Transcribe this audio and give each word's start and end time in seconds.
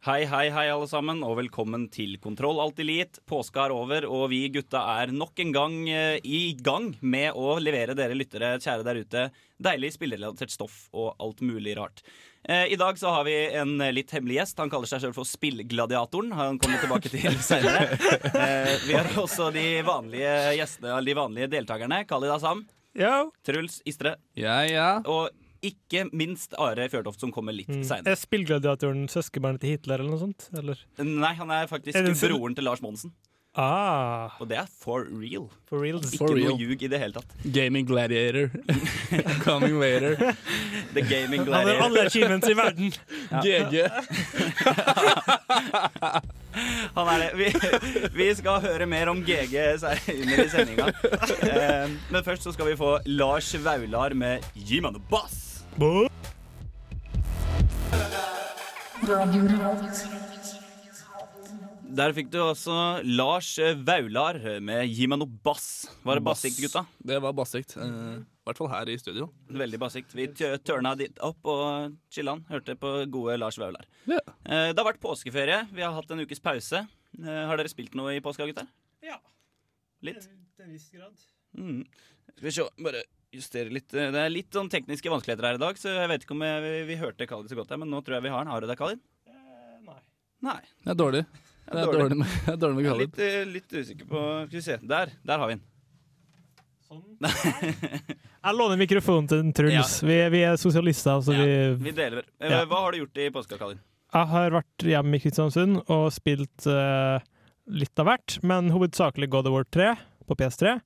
Hei, 0.00 0.22
hei, 0.24 0.46
hei, 0.48 0.62
alle 0.72 0.86
sammen, 0.88 1.18
og 1.28 1.34
velkommen 1.36 1.82
til 1.92 2.14
Kontroll 2.24 2.56
Alt 2.62 2.78
Elite. 2.80 3.20
Påska 3.28 3.66
er 3.66 3.74
over, 3.76 4.06
og 4.08 4.30
vi 4.32 4.38
gutta 4.54 4.80
er 5.02 5.10
nok 5.12 5.42
en 5.44 5.50
gang 5.52 5.74
eh, 5.92 6.14
i 6.24 6.54
gang 6.56 6.94
med 7.04 7.36
å 7.36 7.58
levere 7.60 7.92
dere 7.98 8.16
lyttere, 8.16 8.54
kjære 8.64 8.86
der 8.86 9.00
ute, 9.02 9.24
deilig 9.60 9.90
spillerelatert 9.98 10.54
stoff 10.54 10.86
og 10.96 11.10
alt 11.20 11.42
mulig 11.44 11.74
rart. 11.76 12.00
Eh, 12.48 12.72
I 12.72 12.78
dag 12.80 12.96
så 12.96 13.12
har 13.12 13.28
vi 13.28 13.34
en 13.60 13.74
litt 13.92 14.16
hemmelig 14.16 14.38
gjest. 14.40 14.62
Han 14.64 14.72
kaller 14.72 14.88
seg 14.88 15.04
selv 15.04 15.20
for 15.20 15.28
Spillgladiatoren. 15.28 16.32
Han 16.32 16.56
kommer 16.64 16.80
tilbake 16.80 17.12
til 17.12 17.36
senere. 17.50 17.90
Eh, 18.32 18.72
vi 18.88 18.96
har 18.96 19.12
også 19.20 19.50
de 19.52 19.66
vanlige 19.84 20.32
gjestene, 20.62 20.96
de 21.04 21.18
vanlige 21.20 21.52
deltakerne. 21.58 22.06
Khalid 22.08 22.38
Asam, 22.40 22.64
Ja. 22.96 23.26
Truls 23.46 23.82
Istre 23.86 24.16
Ja, 24.34 24.62
ja. 24.64 24.88
og 25.04 25.28
ikke 25.62 26.06
minst 26.12 26.54
Are 26.58 26.88
Fjørtoft, 26.88 27.20
som 27.20 27.32
kommer 27.32 27.52
litt 27.52 27.68
Mm. 27.68 27.82
seinere. 27.84 28.12
Er 28.12 28.16
spillgladiatoren 28.16 29.08
søskenbarnet 29.08 29.60
til 29.60 29.70
Hitler 29.76 30.00
eller 30.00 30.10
noe 30.10 30.18
sånt? 30.20 30.48
Eller? 30.56 30.76
Nei, 30.98 31.34
han 31.34 31.50
er 31.50 31.66
faktisk 31.66 31.96
Er 31.96 32.02
broren 32.14 32.54
til 32.54 32.64
Lars 32.64 32.80
Monsen. 32.82 33.12
Ah, 33.52 34.30
Og 34.40 34.46
det 34.48 34.58
er 34.58 34.66
for 34.78 35.02
real. 35.10 35.48
for 35.66 35.80
real. 35.82 35.98
Ikke 35.98 36.18
For 36.18 36.28
real. 36.36 36.50
noe 36.52 36.58
ljug 36.60 36.82
i 36.84 36.86
det 36.86 37.00
hele 37.00 37.12
tatt. 37.12 37.26
Gaming 37.52 37.84
gladiator. 37.84 38.48
Coming 39.42 39.80
later. 39.80 40.14
The 40.94 41.02
Gaming 41.02 41.44
Han 41.46 41.66
har 41.66 41.82
alle 41.82 42.06
achievements 42.06 42.46
i 42.48 42.54
verden. 42.54 42.92
GG. 43.42 43.90
Han 46.94 47.08
er 47.08 47.18
det. 47.18 47.30
Vi, 47.38 47.50
vi 48.14 48.34
skal 48.38 48.60
høre 48.62 48.86
mer 48.86 49.08
om 49.12 49.20
GG 49.26 49.54
under 49.82 50.44
i 50.44 50.48
sendinga. 50.50 50.86
Eh, 51.42 51.90
men 52.10 52.24
først 52.26 52.42
så 52.46 52.52
skal 52.54 52.66
vi 52.72 52.76
få 52.78 52.98
Lars 53.06 53.52
Vaular 53.64 54.14
med 54.14 54.44
Gi 54.54 54.80
meg 54.80 54.92
noe 54.96 55.02
bass. 55.10 55.49
Der 61.90 62.12
fikk 62.14 62.28
du 62.32 62.38
også 62.44 62.74
Lars 63.08 63.48
Vaular 63.86 64.36
med 64.62 64.90
Gi 64.92 65.08
meg 65.10 65.20
noe 65.22 65.38
bass. 65.44 65.88
Var 66.06 66.20
det 66.20 66.24
bassikt, 66.26 66.60
gutta? 66.62 66.82
Det 67.02 67.18
var 67.24 67.32
bassikt. 67.36 67.74
eh, 67.80 68.20
I 68.20 68.46
hvert 68.46 68.60
fall 68.60 68.70
her 68.70 68.90
i 68.92 68.96
studio. 69.00 69.30
Veldig 69.50 69.80
bassikt. 69.82 70.12
Vi 70.16 70.28
tørna 70.36 70.92
dit 71.00 71.16
opp 71.26 71.48
og 71.50 71.96
chillan. 72.12 72.44
Hørte 72.50 72.76
på 72.78 72.92
gode 73.10 73.38
Lars 73.40 73.58
Vaular. 73.58 73.88
Ja. 74.06 74.20
Eh, 74.44 74.70
Det 74.72 74.78
har 74.78 74.84
vært 74.92 75.00
påskeferie. 75.02 75.62
Vi 75.72 75.82
har 75.82 75.92
hatt 75.96 76.10
en 76.10 76.20
ukes 76.20 76.40
pause. 76.40 76.86
Eh, 77.18 77.46
Har 77.48 77.56
dere 77.56 77.68
spilt 77.72 77.94
noe 77.94 78.14
i 78.14 78.20
påska, 78.20 78.46
gutter? 78.46 78.68
Ja. 79.02 79.16
Litt? 80.02 80.28
Til 80.56 80.64
en 80.66 80.72
viss 80.72 80.90
grad. 80.92 81.16
Mm. 81.56 81.84
Skal 82.36 82.44
vi 82.44 82.50
se, 82.50 82.68
bare 82.78 83.02
justere 83.34 83.70
litt. 83.72 83.88
Det 83.92 84.10
er 84.10 84.32
litt 84.32 84.50
sånn 84.54 84.70
tekniske 84.72 85.10
vanskeligheter 85.12 85.46
her 85.46 85.58
i 85.58 85.62
dag, 85.62 85.78
så 85.78 85.92
jeg 85.94 86.10
vet 86.10 86.24
ikke 86.26 86.34
om 86.36 86.42
jeg, 86.46 86.62
vi, 86.64 86.72
vi 86.90 86.98
hørte 87.00 87.28
Khalid 87.30 87.52
så 87.52 87.58
godt 87.58 87.70
her, 87.74 87.80
men 87.82 87.90
nå 87.92 88.00
tror 88.02 88.18
jeg 88.18 88.26
vi 88.26 88.32
har 88.34 88.44
den. 88.44 88.52
Har 88.54 88.64
du 88.64 88.70
det, 88.70 88.78
Khalid? 88.80 89.02
nei. 89.86 89.98
Nei. 90.50 90.60
Det 90.84 90.94
er 90.94 90.98
dårlig. 90.98 91.24
Det 91.70 91.78
er 91.78 91.92
dårlig 91.94 92.16
med, 92.18 92.32
det 92.46 92.52
er 92.52 92.56
dårlig 92.64 92.76
med 92.80 92.84
Jeg 92.84 92.92
er 92.92 93.00
litt, 93.04 93.20
eh, 93.22 93.42
litt 93.46 93.74
usikker 93.76 94.08
på 94.10 94.22
Skal 94.48 94.56
vi 94.56 94.62
se. 94.64 94.78
Der. 94.90 95.12
Der 95.22 95.38
har 95.38 95.50
vi 95.50 95.54
den. 95.58 95.66
Sånn. 96.88 97.04
Jeg 98.40 98.56
låner 98.56 98.80
mikrofonen 98.80 99.28
til 99.30 99.44
Truls. 99.54 99.76
Truls. 99.76 99.94
Vi, 100.08 100.16
vi 100.34 100.40
er 100.48 100.58
sosialister, 100.58 101.20
så 101.22 101.36
Ja, 101.36 101.44
vi 101.46 101.90
vi 101.90 101.94
deler. 101.94 102.26
Eh, 102.40 102.50
Ja. 102.50 102.64
Hva 102.66 102.82
har 102.86 102.96
du 102.96 103.02
gjort 103.04 103.20
i 103.22 103.28
påska, 103.30 103.58
Khalid? 103.60 103.78
Jeg 104.10 104.26
har 104.32 104.50
vært 104.56 104.86
hjemme 104.90 105.14
i 105.14 105.22
Kristiansund 105.22 105.84
og 105.86 106.08
spilt 106.10 106.66
uh, 106.66 107.22
litt 107.70 108.00
av 108.02 108.08
hvert, 108.08 108.40
men 108.42 108.72
hovedsakelig 108.74 109.28
God 109.30 109.46
of 109.46 109.54
War 109.54 109.68
3 109.70 109.92
på 110.26 110.36
PS3. 110.40 110.80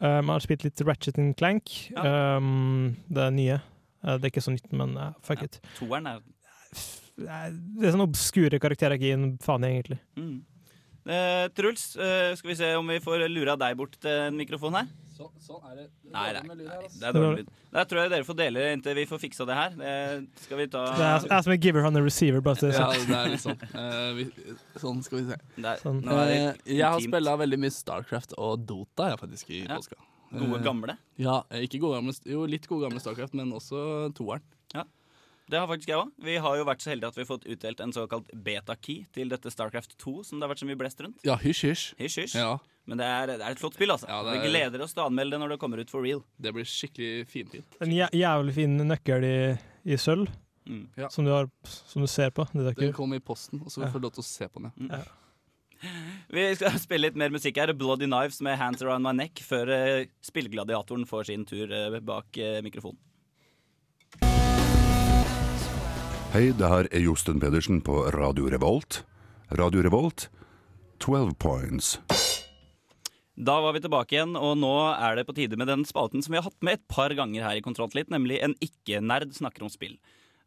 Um, 0.00 0.26
jeg 0.28 0.34
har 0.34 0.44
spilt 0.44 0.64
litt 0.66 0.82
Ratchet 0.84 1.18
and 1.18 1.36
Clank. 1.38 1.70
Um, 1.96 2.96
det 3.08 3.22
er 3.22 3.30
nye. 3.32 3.54
Uh, 4.04 4.16
det 4.18 4.26
er 4.28 4.32
ikke 4.34 4.44
så 4.44 4.52
nytt, 4.52 4.68
men 4.76 4.96
uh, 5.00 5.12
fuck 5.24 5.40
Ja. 5.40 5.48
it. 5.48 5.60
Toeren 5.78 6.06
er 6.10 6.18
Det 7.16 7.86
er 7.88 7.94
sånne 7.94 8.04
obskure 8.10 8.58
karakterer 8.60 8.98
jeg 8.98 9.06
gir 9.06 9.14
en 9.16 9.38
faen 9.40 9.64
i, 9.64 9.72
egentlig. 9.78 9.98
mm. 10.20 10.36
Truls, 11.56 11.84
skal 11.94 12.48
vi 12.50 12.54
se 12.58 12.72
om 12.74 12.88
vi 12.90 12.96
får 12.98 13.22
lura 13.30 13.54
deg 13.56 13.76
bort 13.78 13.92
til 14.02 14.10
en 14.26 14.34
mikrofon 14.36 14.74
her? 14.74 14.88
Så, 15.16 15.26
sånn 15.40 15.62
er 15.70 15.76
det. 15.78 15.84
Det 16.04 16.10
er 16.10 16.12
Nei, 16.12 16.24
dårlig 16.26 16.40
nei, 16.42 16.48
med 16.50 16.58
lyd 16.60 16.66
nei, 16.68 16.88
det 17.00 17.06
er 17.08 17.14
dårlig 17.16 17.36
lyd. 17.38 17.52
Der 17.76 17.86
tror 17.88 18.00
jeg 18.02 18.10
dere 18.12 18.26
får 18.28 18.36
dele 18.36 18.64
inntil 18.76 18.96
vi 18.98 19.04
får 19.08 19.20
fiksa 19.22 19.46
det 19.48 19.54
her. 19.56 19.70
Det 19.80 20.42
skal 20.44 20.58
vi 20.60 20.66
ta 20.74 20.82
Det 20.98 21.06
er 21.32 21.46
som 21.46 21.52
en 21.54 21.60
giver, 21.66 21.86
han 21.86 21.96
er 21.96 22.04
receiver. 22.04 22.42
Bare 22.44 22.60
så 22.60 22.68
det 22.68 22.74
er 22.74 22.82
Ja, 22.82 22.90
det 23.06 23.16
er 23.20 23.30
litt 23.32 23.44
sånn. 23.46 23.62
Uh, 23.72 24.10
vi, 24.18 24.26
sånn 24.82 25.00
skal 25.06 25.18
vi 25.22 25.24
se. 25.30 25.38
Der. 25.56 25.80
Sånn. 25.80 26.02
Nå 26.04 26.18
er 26.20 26.26
det 26.32 26.36
Eh, 26.36 26.74
jeg 26.76 26.84
har 26.84 27.00
spilla 27.00 27.36
veldig 27.40 27.58
mye 27.64 27.72
Starcraft 27.72 28.36
og 28.36 28.66
Dota 28.68 29.08
jeg, 29.12 29.18
faktisk 29.24 29.50
i 29.56 29.62
Ja. 29.64 29.78
påska. 29.80 29.96
Gode 30.36 30.58
gamle? 30.60 30.62
gamle. 30.66 30.98
Ja, 31.22 31.38
eh, 31.50 31.62
ikke 31.64 31.80
gode 31.80 32.00
gamle, 32.02 32.12
jo 32.26 32.44
litt 32.50 32.66
gode 32.68 32.88
gamle 32.88 33.00
Starcraft, 33.00 33.32
men 33.34 33.52
også 33.56 34.12
toeren. 34.14 34.42
Det 35.48 35.58
har 35.60 35.68
faktisk 35.70 35.88
jeg 35.92 35.96
òg. 36.00 36.08
Vi 36.26 36.36
har 36.42 36.56
jo 36.58 36.64
vært 36.66 36.80
så 36.82 36.90
heldige 36.90 37.08
at 37.12 37.14
vi 37.18 37.22
har 37.22 37.28
fått 37.28 37.44
utdelt 37.46 37.80
en 37.80 37.92
såkalt 37.94 38.30
beta-key 38.46 39.04
til 39.14 39.28
dette 39.30 39.50
Starcraft 39.54 39.92
2, 40.02 40.14
som 40.26 40.40
det 40.40 40.46
har 40.48 40.50
vært 40.54 40.62
så 40.64 40.66
mye 40.66 40.78
blest 40.80 41.00
rundt. 41.04 41.20
Ja, 41.26 41.36
hysj, 41.38 41.68
hysj. 41.70 41.84
Hysj, 42.00 42.16
hysj. 42.24 42.34
Ja, 42.40 42.56
Men 42.86 42.98
det 42.98 43.06
er, 43.06 43.26
det 43.26 43.36
er 43.46 43.50
et 43.54 43.58
flott 43.62 43.74
spill, 43.74 43.90
altså. 43.94 44.08
Ja, 44.10 44.20
er- 44.26 44.40
Vi 44.42 44.48
gleder 44.50 44.82
oss 44.82 44.92
til 44.94 45.02
å 45.04 45.06
anmelde 45.06 45.36
det 45.36 45.40
når 45.44 45.48
det 45.54 45.58
kommer 45.62 45.78
ut 45.82 45.90
for 45.90 46.02
real. 46.02 46.24
det 46.40 46.52
blir 46.54 46.64
skikkelig 46.66 47.28
finfint. 47.30 47.78
En 47.80 47.90
jæ 47.94 48.08
jævlig 48.14 48.54
fin 48.54 48.76
nøkkel 48.76 49.24
i, 49.24 49.58
i 49.92 49.96
sølv, 49.96 50.28
Mm. 50.66 50.88
Ja. 50.98 51.06
som, 51.08 51.24
du 51.24 51.30
har, 51.30 51.46
som 51.62 52.02
du 52.02 52.08
ser 52.10 52.30
på. 52.34 52.42
Det 52.50 52.58
er 52.66 52.72
Den 52.74 52.88
ikke- 52.90 52.96
kom 52.96 53.12
i 53.14 53.20
posten, 53.20 53.60
og 53.62 53.68
så 53.70 53.86
får 53.86 54.00
du 54.00 54.06
lov 54.08 54.12
til 54.14 54.22
å 54.22 54.26
se 54.26 54.48
på 54.48 54.62
den. 54.62 54.88
ja. 54.90 55.02
Vi 56.32 56.54
skal 56.56 56.70
spille 56.80 57.02
litt 57.06 57.14
mer 57.16 57.28
musikk 57.30 57.56
her. 57.58 57.72
Bloody 57.72 58.06
Knives 58.06 58.40
med 58.40 58.58
Hands 58.58 58.82
Around 58.82 59.04
My 59.04 59.12
Neck 59.12 59.34
før 59.46 59.68
eh, 59.70 60.06
spillgladiatoren 60.22 61.06
får 61.06 61.26
sin 61.26 61.44
tur 61.44 61.70
eh, 61.70 62.00
bak 62.00 62.36
eh, 62.38 62.60
mikrofonen. 62.62 62.98
Hei, 66.36 66.50
det 66.52 66.68
her 66.68 66.84
er 66.92 67.00
Josten 67.00 67.38
Pedersen 67.40 67.78
på 67.80 67.94
Radio 68.12 68.50
Revolt. 68.52 68.98
Radio 69.56 69.80
Revolt, 69.80 70.26
12 71.00 71.30
points. 71.40 71.94
Da 73.32 73.54
var 73.64 73.72
vi 73.72 73.80
tilbake 73.80 74.18
igjen, 74.18 74.34
og 74.36 74.58
nå 74.60 74.74
er 74.92 75.16
det 75.16 75.24
på 75.24 75.32
tide 75.38 75.56
med 75.56 75.70
den 75.72 75.86
spalten 75.88 76.20
som 76.20 76.34
vi 76.34 76.36
har 76.36 76.44
hatt 76.44 76.60
med 76.60 76.76
et 76.76 76.84
par 76.92 77.14
ganger 77.16 77.46
her 77.46 77.56
i 77.56 77.62
Kontroll 77.64 77.88
litt, 77.96 78.12
nemlig 78.12 78.42
En 78.44 78.52
ikke-nerd 78.60 79.32
snakker 79.32 79.64
om 79.64 79.72
spill. 79.72 79.96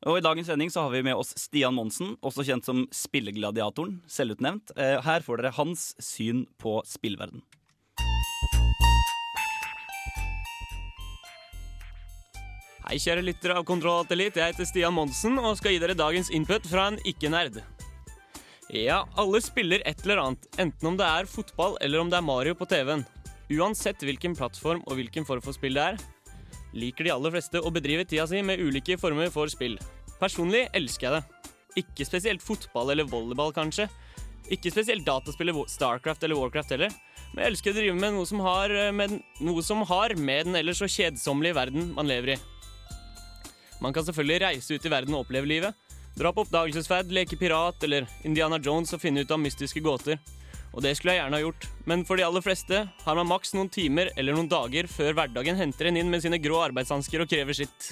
Og 0.05 0.19
I 0.19 0.25
dagens 0.27 0.51
sending 0.53 0.69
så 0.69 0.85
har 0.85 0.93
vi 0.93 1.01
med 1.09 1.17
oss 1.17 1.33
Stian 1.41 1.73
Monsen, 1.73 2.13
også 2.21 2.45
kjent 2.45 2.69
som 2.69 2.85
Spillegladiatoren, 2.93 4.03
selvutnevnt. 4.05 4.77
Eh, 4.77 5.01
Her 5.01 5.25
får 5.25 5.41
dere 5.41 5.57
hans 5.57 5.95
syn 5.97 6.45
på 6.61 6.83
spillverden. 6.85 7.41
Hei, 12.89 12.95
kjære 12.97 13.21
lyttere 13.21 13.53
av 13.53 13.67
Kontroll 13.69 13.99
Alt. 14.01 14.15
Jeg 14.17 14.33
heter 14.33 14.65
Stian 14.65 14.95
Monsen 14.97 15.35
og 15.37 15.59
skal 15.59 15.75
gi 15.75 15.81
dere 15.83 15.93
dagens 15.93 16.31
input 16.33 16.63
fra 16.65 16.87
en 16.89 16.95
ikke-nerd. 17.05 17.59
Ja, 18.73 19.03
alle 19.13 19.41
spiller 19.45 19.83
et 19.85 20.01
eller 20.07 20.23
annet, 20.23 20.47
enten 20.57 20.89
om 20.89 20.97
det 20.97 21.05
er 21.05 21.29
fotball 21.29 21.77
eller 21.85 22.01
om 22.01 22.09
det 22.09 22.17
er 22.17 22.25
Mario 22.25 22.57
på 22.57 22.65
TV-en. 22.65 23.05
Uansett 23.53 24.01
hvilken 24.01 24.33
plattform 24.33 24.81
og 24.87 24.97
hvilken 24.97 25.29
form 25.29 25.45
for 25.45 25.53
spill 25.53 25.77
det 25.77 25.85
er, 25.91 26.01
liker 26.73 27.05
de 27.05 27.13
aller 27.13 27.37
fleste 27.37 27.61
å 27.61 27.75
bedrive 27.77 28.09
tida 28.09 28.25
si 28.25 28.41
med 28.41 28.57
ulike 28.57 28.97
former 28.97 29.29
for 29.37 29.53
spill. 29.53 29.77
Personlig 30.17 30.65
elsker 30.73 31.11
jeg 31.11 31.19
det. 31.19 31.55
Ikke 31.85 32.09
spesielt 32.09 32.41
fotball 32.41 32.89
eller 32.95 33.05
volleyball, 33.05 33.53
kanskje. 33.53 33.85
Ikke 34.49 34.73
spesielt 34.73 35.05
dataspill 35.05 35.53
Starcraft 35.69 36.25
eller 36.25 36.41
Warcraft 36.41 36.73
heller. 36.73 37.01
Men 37.35 37.45
jeg 37.45 37.53
elsker 37.53 37.69
å 37.69 37.83
drive 37.83 38.01
med 38.01 38.17
noe 38.17 38.25
som 38.25 38.41
har 38.49 38.73
eh, 38.73 38.89
med, 38.89 39.19
noe 39.45 39.61
som 39.61 39.85
har 39.85 40.17
med 40.17 40.49
den 40.49 40.57
ellers 40.57 40.81
så 40.81 40.89
kjedsommelige 40.89 41.61
verden 41.61 41.93
man 41.93 42.09
lever 42.09 42.33
i. 42.33 42.45
Man 43.79 43.95
kan 43.95 44.05
selvfølgelig 44.05 44.41
reise 44.43 44.75
ut 44.75 44.85
i 44.85 44.91
verden 44.91 45.15
og 45.15 45.25
oppleve 45.25 45.49
livet. 45.49 45.75
Dra 46.17 46.33
på 46.35 46.43
oppdagelsesferd, 46.43 47.13
leke 47.15 47.37
pirat 47.39 47.83
eller 47.87 48.07
Indiana 48.27 48.59
Jones 48.59 48.91
og 48.95 49.01
finne 49.01 49.23
ut 49.23 49.31
av 49.31 49.39
mystiske 49.39 49.81
gåter. 49.83 50.19
Og 50.73 50.83
det 50.85 50.91
skulle 50.97 51.15
jeg 51.15 51.23
gjerne 51.23 51.37
ha 51.39 51.41
gjort, 51.41 51.65
men 51.89 52.03
for 52.05 52.19
de 52.19 52.25
aller 52.27 52.43
fleste 52.45 52.83
har 53.05 53.17
man 53.17 53.29
maks 53.29 53.55
noen 53.55 53.71
timer 53.73 54.11
eller 54.19 54.35
noen 54.35 54.49
dager 54.51 54.89
før 54.91 55.15
hverdagen 55.17 55.57
henter 55.57 55.89
en 55.89 55.97
inn 55.97 56.11
med 56.11 56.21
sine 56.21 56.37
grå 56.41 56.59
arbeidshansker 56.67 57.23
og 57.23 57.31
krever 57.31 57.57
sitt. 57.57 57.89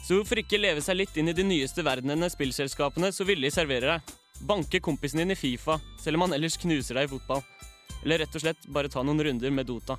Så 0.00 0.16
hvorfor 0.16 0.40
ikke 0.40 0.60
leve 0.60 0.80
seg 0.80 0.96
litt 0.96 1.18
inn 1.20 1.28
i 1.28 1.36
de 1.36 1.44
nyeste 1.44 1.84
verdenene 1.84 2.30
spillselskapene 2.32 3.10
så 3.12 3.26
villig 3.28 3.52
serverer 3.52 3.98
deg? 3.98 4.14
Banke 4.48 4.80
kompisen 4.80 5.20
din 5.20 5.34
i 5.34 5.36
Fifa, 5.36 5.76
selv 6.00 6.16
om 6.16 6.24
han 6.24 6.36
ellers 6.38 6.56
knuser 6.62 6.96
deg 6.96 7.08
i 7.08 7.12
fotball. 7.12 7.42
Eller 8.04 8.22
rett 8.22 8.38
og 8.38 8.44
slett 8.44 8.68
bare 8.72 8.88
ta 8.88 9.02
noen 9.04 9.20
runder 9.26 9.52
med 9.52 9.68
Dota. 9.68 9.98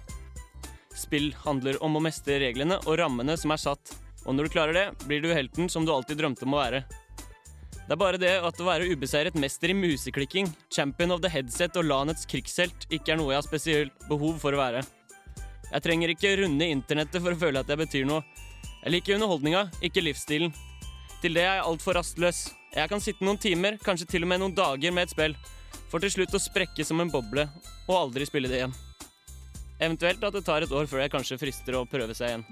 Spill 0.98 1.34
handler 1.44 1.78
om 1.86 2.00
å 2.00 2.02
mestre 2.02 2.40
reglene 2.42 2.80
og 2.86 2.98
rammene 3.04 3.36
som 3.38 3.54
er 3.54 3.62
satt, 3.62 3.94
og 4.30 4.36
når 4.38 4.46
du 4.46 4.54
klarer 4.54 4.78
det, 4.78 4.88
blir 5.10 5.24
du 5.24 5.32
helten 5.34 5.70
som 5.74 5.86
du 5.86 5.90
alltid 5.90 6.20
drømte 6.22 6.46
om 6.46 6.54
å 6.54 6.60
være. 6.60 6.84
Det 7.90 7.96
er 7.96 7.98
bare 7.98 8.20
det 8.22 8.36
at 8.46 8.60
å 8.62 8.68
være 8.68 8.92
ubeseiret 8.94 9.38
mester 9.42 9.72
i 9.74 9.74
museklikking, 9.74 10.52
champion 10.70 11.16
of 11.16 11.24
the 11.24 11.32
headset 11.34 11.80
og 11.82 11.88
landets 11.90 12.30
krigshelt 12.30 12.86
ikke 12.94 13.16
er 13.16 13.18
noe 13.18 13.34
jeg 13.34 13.40
har 13.40 13.48
spesielt 13.48 14.06
behov 14.06 14.38
for 14.44 14.54
å 14.54 14.62
være. 14.62 14.84
Jeg 15.72 15.86
trenger 15.86 16.14
ikke 16.14 16.36
runde 16.44 16.70
internettet 16.70 17.18
for 17.18 17.34
å 17.34 17.42
føle 17.42 17.64
at 17.64 17.74
jeg 17.74 17.82
betyr 17.82 18.06
noe. 18.06 18.22
Jeg 18.84 18.94
liker 18.94 19.18
underholdninga, 19.18 19.66
ikke 19.90 20.06
livsstilen. 20.06 20.54
Til 21.24 21.34
det 21.34 21.48
er 21.48 21.58
jeg 21.58 21.68
altfor 21.72 21.98
rastløs. 21.98 22.46
Jeg 22.78 22.94
kan 22.94 23.02
sitte 23.02 23.26
noen 23.26 23.42
timer, 23.42 23.82
kanskje 23.82 24.12
til 24.14 24.28
og 24.28 24.30
med 24.30 24.44
noen 24.44 24.54
dager 24.54 24.94
med 24.94 25.10
et 25.10 25.18
spill, 25.18 25.34
for 25.90 26.06
til 26.06 26.14
slutt 26.14 26.38
å 26.38 26.46
sprekke 26.46 26.86
som 26.86 27.02
en 27.02 27.10
boble 27.10 27.50
og 27.88 27.96
aldri 27.98 28.30
spille 28.30 28.54
det 28.54 28.62
igjen. 28.62 28.78
Eventuelt 29.80 30.22
at 30.30 30.38
det 30.38 30.46
tar 30.46 30.62
et 30.62 30.78
år 30.78 30.86
før 30.86 31.02
jeg 31.02 31.18
kanskje 31.18 31.42
frister 31.42 31.82
å 31.82 31.88
prøve 31.90 32.14
seg 32.14 32.36
igjen. 32.36 32.46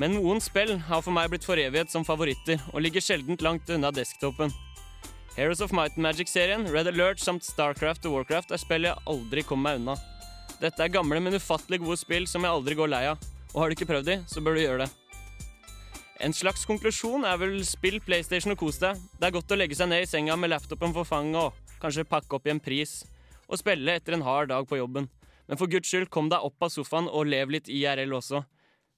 Men 0.00 0.14
noen 0.16 0.38
spill 0.40 0.78
har 0.88 1.02
for 1.04 1.12
meg 1.12 1.28
blitt 1.28 1.44
foreviget 1.44 1.92
som 1.92 2.06
favoritter, 2.08 2.56
og 2.72 2.80
ligger 2.80 3.04
sjeldent 3.04 3.42
langt 3.44 3.68
unna 3.68 3.90
desktopen. 3.92 4.48
Heroes 5.34 5.60
of 5.60 5.74
Might 5.76 5.98
and 5.98 6.06
Magic-serien, 6.06 6.64
Red 6.72 6.88
Alert 6.88 7.20
samt 7.20 7.44
Starcraft 7.44 8.08
og 8.08 8.14
Warcraft 8.14 8.54
er 8.54 8.62
spill 8.62 8.88
jeg 8.88 8.96
aldri 9.12 9.44
kommer 9.44 9.74
meg 9.74 9.82
unna. 9.82 9.96
Dette 10.60 10.80
er 10.84 10.92
gamle, 10.92 11.20
men 11.20 11.36
ufattelig 11.36 11.82
gode 11.82 11.98
spill 12.00 12.24
som 12.28 12.46
jeg 12.48 12.52
aldri 12.56 12.78
går 12.78 12.88
lei 12.88 13.02
av, 13.10 13.20
og 13.52 13.60
har 13.60 13.68
du 13.68 13.76
ikke 13.76 13.90
prøvd 13.90 14.08
de, 14.08 14.16
så 14.28 14.40
bør 14.44 14.56
du 14.56 14.62
gjøre 14.62 14.86
det. 14.86 14.88
En 16.24 16.34
slags 16.36 16.64
konklusjon 16.68 17.26
er 17.28 17.36
vel 17.40 17.58
spill 17.68 18.00
PlayStation 18.04 18.54
og 18.54 18.60
kos 18.60 18.80
deg. 18.80 18.96
Det 19.20 19.28
er 19.28 19.34
godt 19.36 19.52
å 19.52 19.58
legge 19.60 19.76
seg 19.76 19.88
ned 19.92 20.04
i 20.04 20.08
senga 20.08 20.36
med 20.36 20.52
laptopen 20.52 20.96
for 20.96 21.08
fanget 21.08 21.42
og 21.44 21.76
kanskje 21.80 22.08
pakke 22.08 22.36
opp 22.36 22.48
i 22.48 22.54
en 22.54 22.60
pris, 22.60 23.02
og 23.48 23.60
spille 23.60 24.00
etter 24.00 24.16
en 24.16 24.24
hard 24.24 24.48
dag 24.52 24.68
på 24.68 24.80
jobben. 24.80 25.08
Men 25.48 25.60
for 25.60 25.68
guds 25.68 25.92
skyld, 25.92 26.08
kom 26.08 26.32
deg 26.32 26.40
opp 26.44 26.64
av 26.64 26.72
sofaen 26.72 27.08
og 27.08 27.28
lev 27.28 27.52
litt 27.52 27.68
IRL 27.68 28.16
også. 28.16 28.42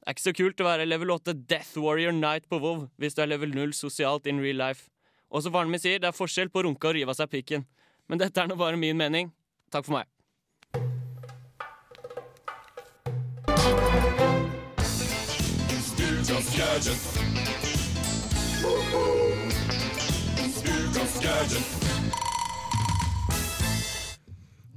Det 0.03 0.11
er 0.11 0.15
ikke 0.17 0.23
så 0.25 0.33
kult 0.35 0.59
å 0.59 0.65
være 0.67 0.85
level 0.89 1.13
8 1.15 1.33
Death 1.47 1.77
Warrior 1.79 2.11
Night 2.11 2.49
på 2.51 2.59
WoW 2.59 2.89
hvis 2.99 3.15
du 3.15 3.21
er 3.23 3.29
level 3.31 3.53
0 3.55 3.71
sosialt 3.79 4.27
in 4.27 4.41
real 4.43 4.59
life. 4.59 4.89
Og 5.31 5.45
som 5.45 5.55
faren 5.55 5.71
min 5.71 5.79
sier, 5.79 6.03
det 6.03 6.11
er 6.11 6.17
forskjell 6.17 6.51
på 6.51 6.59
å 6.59 6.65
runke 6.67 6.91
og 6.91 6.97
rive 6.97 7.15
av 7.15 7.21
seg 7.21 7.31
pikken. 7.31 7.63
Men 8.11 8.19
dette 8.19 8.43
er 8.43 8.51
nå 8.51 8.59
bare 8.59 8.75
min 8.75 8.99
mening. 8.99 9.31
Takk 9.71 9.87
for 9.87 10.03
meg. 10.03 10.11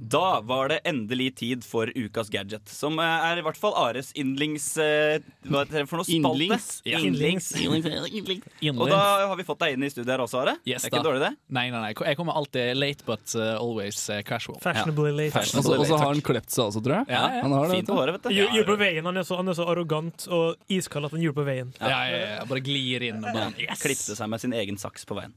Da 0.06 0.40
var 0.46 0.68
det 0.70 0.76
endelig 0.86 1.32
tid 1.40 1.64
for 1.66 1.90
ukas 1.90 2.28
gadget, 2.30 2.68
som 2.70 2.98
eh, 3.02 3.24
er 3.30 3.40
i 3.40 3.42
hvert 3.42 3.58
fall 3.58 3.74
Ares 3.80 4.12
yndlings... 4.14 4.66
eh, 4.78 5.18
Hva 5.48 5.64
heter 5.64 5.80
det 5.82 5.86
for 5.90 5.98
noe? 5.98 6.06
Spalte? 6.06 6.58
Yndlings. 6.86 7.48
Yndlings. 7.58 8.44
Og 8.70 8.84
da 8.92 9.00
har 9.26 9.34
vi 9.40 9.46
fått 9.48 9.64
deg 9.64 9.74
inn 9.74 9.86
i 9.86 9.90
studiet 9.90 10.12
her 10.14 10.22
også, 10.22 10.44
Are. 10.44 10.54
Yes, 10.62 10.84
det 10.84 10.90
er 10.90 10.92
ikke 10.92 11.00
da. 11.00 11.08
dårlig, 11.08 11.22
det. 11.24 11.32
Nei, 11.58 11.66
nei, 11.74 11.80
nei. 11.88 11.90
Jeg 12.12 12.20
kommer 12.20 12.38
alltid 12.38 12.76
late, 12.78 13.06
but 13.08 13.34
uh, 13.34 13.56
always 13.58 13.98
uh, 14.12 14.20
casual. 14.28 14.60
Fashionably 14.62 15.10
late. 15.16 15.34
Fashionably 15.34 15.74
så 15.74 15.80
og 15.82 15.90
så 15.90 16.00
har 16.04 16.12
han 16.12 16.22
klept 16.30 16.54
seg 16.54 16.68
også, 16.68 16.84
tror 16.86 16.98
jeg. 17.00 17.10
Ja, 17.16 17.22
ja. 17.38 17.42
Han 17.46 17.56
har 17.58 17.66
det, 17.66 17.80
Fint 17.80 17.90
på 17.90 17.98
håret, 17.98 18.18
vet 18.18 18.28
du. 18.30 18.34
Gjorde 18.38 18.66
på 18.70 18.78
veien. 18.86 19.10
Han 19.10 19.22
er, 19.22 19.26
så, 19.26 19.40
han 19.40 19.50
er 19.50 19.58
så 19.58 19.66
arrogant 19.72 20.28
og 20.30 20.76
iskald 20.76 21.08
at 21.10 21.16
han 21.16 21.24
gjør 21.26 21.34
på 21.40 21.46
veien. 21.50 21.72
Ja, 21.80 22.02
ja, 22.12 22.20
ja. 22.36 22.44
Bare 22.46 22.62
glir 22.66 23.08
inn 23.10 23.24
og 23.24 23.32
bare 23.32 23.50
yes. 23.58 23.82
Klipte 23.82 24.14
seg 24.18 24.30
med 24.30 24.44
sin 24.44 24.54
egen 24.54 24.78
saks 24.80 25.08
på 25.08 25.18
veien. 25.18 25.34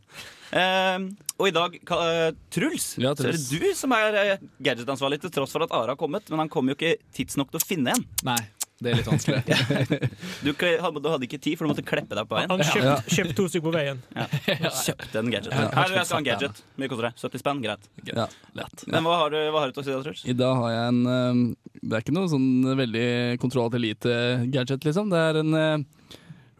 Eh, 0.51 1.09
og 1.39 1.47
i 1.47 1.55
dag, 1.55 1.75
eh, 1.79 2.29
Truls, 2.51 2.93
Ja, 2.99 3.13
så 3.15 3.29
er 3.29 3.37
det 3.37 3.59
du 3.61 3.73
som 3.77 3.93
er 3.95 4.15
eh, 4.17 4.45
gadgetansvarlig, 4.65 5.21
til 5.23 5.33
tross 5.33 5.53
for 5.53 5.65
at 5.65 5.73
Are 5.75 5.93
har 5.93 5.99
kommet. 5.99 6.29
Men 6.29 6.45
han 6.45 6.49
kom 6.51 6.69
jo 6.69 6.77
ikke 6.77 6.97
tidsnok 7.15 7.51
til 7.53 7.61
å 7.61 7.67
finne 7.67 7.93
en. 7.93 8.05
Nei, 8.27 8.39
det 8.81 8.91
er 8.91 8.99
litt 8.99 9.09
vanskelig. 9.11 9.43
Du, 10.43 10.53
du 10.55 11.09
hadde 11.11 11.27
ikke 11.27 11.39
tid, 11.41 11.57
for 11.59 11.67
du 11.67 11.73
måtte 11.73 11.85
kleppe 11.85 12.15
deg 12.17 12.27
på 12.29 12.37
veien. 12.37 12.51
Han 12.51 12.63
kjøpte 12.63 13.15
kjøpt 13.15 13.35
to 13.37 13.45
stykker 13.51 13.67
på 13.67 13.73
veien. 13.75 14.01
Kjøpte 14.15 15.21
en 15.21 15.31
gadget. 15.33 15.53
Her, 15.53 15.93
jeg 15.95 16.07
skal 16.07 16.15
ha 16.15 16.21
en 16.21 16.27
gadget. 16.29 16.63
Mye 16.79 16.91
koster 16.91 17.09
det? 17.09 17.13
70 17.19 17.43
spenn? 17.43 17.61
Greit. 17.65 17.89
Ja. 18.09 18.27
Lett. 18.57 18.85
Men 18.87 19.05
hva 19.05 19.21
har 19.23 19.35
du, 19.35 19.39
hva 19.51 19.63
har 19.63 19.71
du 19.71 19.77
til 19.77 19.83
å 19.83 19.87
si 19.87 19.95
da, 19.95 20.01
Truls? 20.07 20.25
I 20.25 20.37
dag 20.39 20.59
har 20.63 20.75
jeg 20.75 20.95
en 20.95 21.01
eh, 21.13 21.45
Det 21.83 21.97
er 21.97 22.05
ikke 22.05 22.17
noe 22.17 22.31
sånn 22.31 22.49
veldig 22.79 23.07
kontroll 23.43 23.71
til 23.73 23.83
elite-gadget, 23.83 24.89
liksom. 24.89 25.11
Det 25.13 25.23
er 25.27 25.41
en 25.43 25.87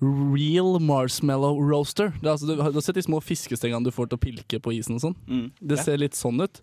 real 0.02 0.80
marshmallow 0.80 1.60
roaster. 1.60 2.14
Det 2.22 2.26
er, 2.28 2.32
altså, 2.38 2.48
du, 2.48 2.56
har- 2.62 2.72
du 2.72 2.78
har 2.80 2.86
sett 2.86 2.96
de 2.96 3.04
små 3.06 3.20
fiskestengene 3.24 3.84
du 3.84 3.92
får 3.92 4.10
til 4.12 4.18
å 4.20 4.24
pilke 4.24 4.60
på 4.64 4.72
isen 4.78 4.96
og 4.96 5.02
sånn? 5.04 5.16
Mm. 5.28 5.46
Det 5.60 5.80
ser 5.84 5.98
litt 6.00 6.16
sånn 6.16 6.40
ut. 6.42 6.62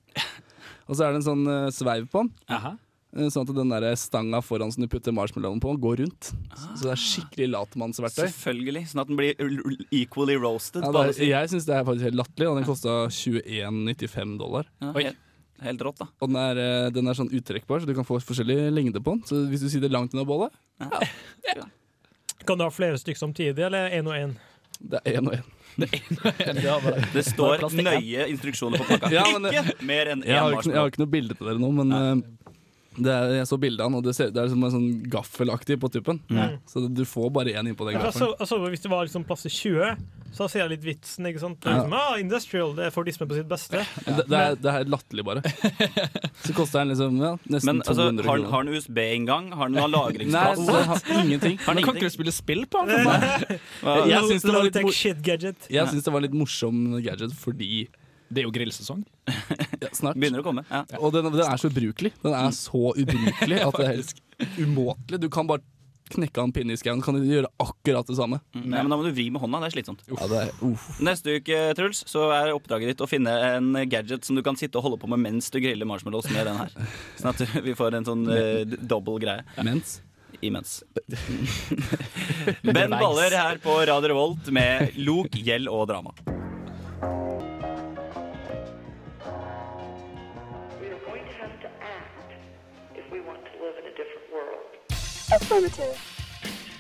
Og 0.89 0.95
så 0.97 1.05
er 1.05 1.13
det 1.13 1.21
en 1.23 1.27
sånn 1.31 1.47
uh, 1.51 1.69
sveiv 1.75 2.07
på 2.13 2.23
den. 2.23 2.31
Aha. 2.55 2.71
eh, 3.17 3.29
Sånn 3.35 3.43
at 3.49 3.53
den 3.57 3.73
der 3.75 3.87
stanga 3.99 4.39
foran 4.45 4.71
som 4.73 4.85
du 4.85 4.89
putter 4.89 5.13
marshmallowen 5.13 5.59
på, 5.61 5.73
går 5.83 5.97
rundt. 6.05 6.31
Ah. 6.55 6.69
Så 6.79 6.87
det 6.87 6.93
er 6.95 7.03
skikkelig 7.03 7.49
latmannsverktøy. 7.57 8.25
Selvfølgelig. 8.31 8.85
Sånn 8.93 9.03
at 9.03 9.11
den 9.11 9.19
blir 9.19 9.35
equally 9.91 10.37
roasted. 10.39 10.87
Ja, 10.87 10.93
det 10.95 11.17
er, 11.19 11.25
jeg 11.33 11.51
syns 11.53 11.67
det 11.67 11.75
er 11.77 11.85
faktisk 11.89 12.07
helt 12.09 12.21
latterlig, 12.23 12.53
den 12.61 12.69
kosta 12.71 12.97
21,95 13.11 14.37
dollar. 14.41 14.69
ja, 14.81 14.93
helt, 14.97 15.19
helt 15.67 15.83
rått, 15.89 15.99
da. 16.05 16.09
Og 16.23 16.31
den 16.31 16.39
er, 16.45 16.63
eh, 16.63 16.91
den 16.95 17.09
er 17.11 17.19
sånn 17.19 17.33
uttrekkbar, 17.35 17.83
så 17.83 17.91
du 17.91 17.95
kan 17.99 18.07
få 18.07 18.21
forskjellig 18.23 18.71
lengde 18.73 19.03
på 19.03 19.17
den. 19.17 19.25
Så 19.27 19.43
hvis 19.51 19.67
du 19.67 19.69
sitter 19.73 19.91
langt 19.93 20.15
unna 20.15 20.25
bålet, 20.29 20.55
Kan 22.45 22.59
du 22.59 22.67
ha 22.67 22.71
flere 22.71 22.99
stykker 23.01 23.19
samtidig, 23.19 23.65
eller 23.71 23.91
én 23.91 24.07
og 24.07 24.15
én? 24.19 24.37
det 24.81 25.01
er 25.05 25.21
én 25.21 25.29
og 25.29 25.37
én. 25.39 25.53
Det 25.77 25.89
Det 27.13 27.23
står 27.25 27.67
nøye 27.77 28.29
instruksjoner 28.33 28.81
på 28.81 28.87
pakka. 28.89 29.11
Ja, 29.13 29.25
men 29.37 29.51
Ikke 29.51 29.77
mer 29.85 30.13
enn 30.13 30.23
én 30.23 30.31
Jeg 30.31 30.41
har, 30.41 30.57
ikke, 30.57 30.73
jeg 30.73 30.81
har 30.81 30.93
ikke 30.93 31.03
noe 31.03 31.13
bilde 31.13 31.37
til 31.37 31.51
dere 31.51 31.61
nå, 31.61 31.71
men 31.77 31.93
eh, 31.93 32.53
det 32.97 33.13
er, 33.13 33.33
jeg 33.43 33.49
så 33.51 33.59
bildet 33.61 33.83
av 33.85 33.91
den, 33.91 33.99
og 33.99 34.07
det, 34.07 34.15
ser, 34.17 34.31
det 34.33 34.41
er 34.41 34.49
som 34.49 34.63
en 34.65 34.73
sånn 34.73 34.87
gaffelaktig 35.13 35.77
på 35.83 35.91
tuppen. 35.93 36.21
Så 36.71 36.87
du 36.89 37.03
får 37.09 37.29
bare 37.35 37.53
én 37.53 37.69
innpå 37.69 37.89
den 37.89 37.99
Ja, 37.99 38.07
altså, 38.09 38.31
altså, 38.41 38.61
hvis 38.73 38.85
det 38.85 38.93
var 38.93 39.05
liksom 39.05 39.27
plass 39.29 39.45
til 39.45 39.53
20, 39.53 39.99
så 40.37 40.47
ser 40.53 40.61
jeg 40.67 40.71
litt 40.75 40.85
vitsen. 40.85 41.27
ikke 41.31 41.41
sant? 41.41 41.59
Det 41.65 41.71
er 41.73 41.79
Liksom, 41.81 41.95
ah, 41.97 42.19
industrial, 42.21 42.75
det 42.77 42.85
er 42.87 42.93
Fordisme 42.95 43.27
på 43.31 43.39
sitt 43.39 43.49
beste. 43.49 43.81
Det, 44.07 44.27
det, 44.29 44.37
er, 44.41 44.57
det 44.61 44.73
er 44.75 44.91
latterlig, 44.93 45.25
bare. 45.25 45.43
Så 46.47 46.53
koster 46.57 46.83
den 46.85 46.93
liksom 46.93 47.17
ja, 47.23 47.31
nesten 47.51 47.71
Men 47.71 47.81
altså, 47.83 48.07
200 48.07 48.27
har, 48.29 48.37
kroner. 48.37 48.51
har 48.53 48.67
den 48.69 48.77
USB-inngang? 48.77 49.49
Har 49.57 49.71
den 49.73 49.79
noe 49.81 49.89
Nei, 49.89 49.97
lagringsplass? 49.97 50.65
så 50.67 50.81
har 50.93 51.23
ingenting. 51.25 51.57
Har 51.65 51.79
den 51.79 51.87
kan 51.87 51.97
ikke 51.97 52.05
ingenting? 52.05 52.15
spille 52.19 52.35
spill 52.37 52.65
på 52.71 52.85
den? 52.87 53.07
Jeg, 53.07 54.09
Jeg 54.13 54.27
syns 54.31 54.47
det 54.47 54.55
var 54.59 54.67
litt 54.69 54.81
shit 55.01 55.23
gadget. 55.27 55.71
Jeg 55.73 55.89
syns 55.95 56.05
det 56.07 56.13
var 56.15 56.25
litt 56.27 56.37
morsom 56.37 56.85
gadget 57.01 57.33
fordi 57.41 57.71
Det 58.29 58.43
er 58.43 58.47
jo 58.49 58.53
grillsesong. 58.55 59.03
ja, 59.31 59.91
Snart. 59.95 60.19
Begynner 60.19 60.43
å 60.43 60.47
komme. 60.47 60.65
Ja. 60.71 60.85
Og 61.01 61.13
den, 61.15 61.29
den 61.33 61.45
er 61.47 61.61
så 61.63 61.71
ubrukelig. 61.73 62.13
Den 62.25 62.35
er 62.37 62.53
så 62.57 62.91
ubrukelig 62.99 63.61
at 63.63 63.81
det 63.81 63.87
er 63.87 63.93
helt 63.95 64.15
umåtelig. 64.61 65.21
Du 65.23 65.29
kan 65.33 65.47
bare 65.49 65.63
knekke 66.13 66.43
han 66.43 66.51
en 66.51 66.55
pinne 66.57 66.77
i 66.77 66.81
skauen, 66.81 67.03
kan 67.05 67.19
de 67.19 67.27
gjøre 67.27 67.51
akkurat 67.63 68.09
det 68.09 68.17
samme. 68.19 68.41
Mm, 68.55 68.69
ja, 68.71 68.83
men 68.83 68.93
da 68.93 68.99
må 68.99 69.07
du 69.07 69.13
vri 69.17 69.29
med 69.35 69.43
hånda. 69.43 69.61
Det 69.65 69.71
er 69.71 69.77
slitsomt. 69.77 70.05
Ja, 70.11 70.31
det 70.31 70.43
er, 70.45 70.55
uff. 70.69 70.89
Neste 71.05 71.39
uke 71.41 71.61
Truls, 71.79 72.03
så 72.11 72.29
er 72.37 72.55
oppdraget 72.55 72.95
ditt 72.95 73.05
å 73.05 73.11
finne 73.11 73.35
en 73.53 73.73
gadget 73.91 74.27
som 74.27 74.39
du 74.39 74.45
kan 74.47 74.59
sitte 74.59 74.81
og 74.81 74.87
holde 74.89 75.01
på 75.03 75.11
med 75.13 75.23
mens 75.25 75.51
du 75.53 75.61
griller 75.63 75.89
marshmallows 75.89 76.31
med 76.33 76.47
den 76.49 76.61
her. 76.61 76.75
Sånn 77.21 77.33
at 77.35 77.63
vi 77.67 77.77
får 77.79 78.01
en 78.01 78.09
sånn 78.09 78.27
uh, 78.31 78.63
dobbel 78.65 79.23
greie 79.23 79.65
Mens 79.67 80.01
imens. 80.41 80.83
Ben 82.63 82.91
Baller 82.91 83.31
her 83.31 83.59
på 83.63 83.79
Radio 83.89 84.09
Revolt 84.13 84.51
med 84.53 84.99
lok, 85.01 85.33
gjeld 85.33 85.71
og 85.73 85.87
drama. 85.89 86.13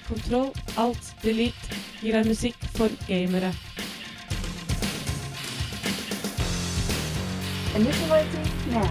Kontroll, 0.07 0.53
alt, 0.77 1.09
delete 1.23 1.77
gir 2.01 2.17
deg 2.17 2.29
musikk 2.31 2.57
for 2.77 2.93
gamere. 3.09 3.51
Initializing 7.77 8.49
now. 8.73 8.89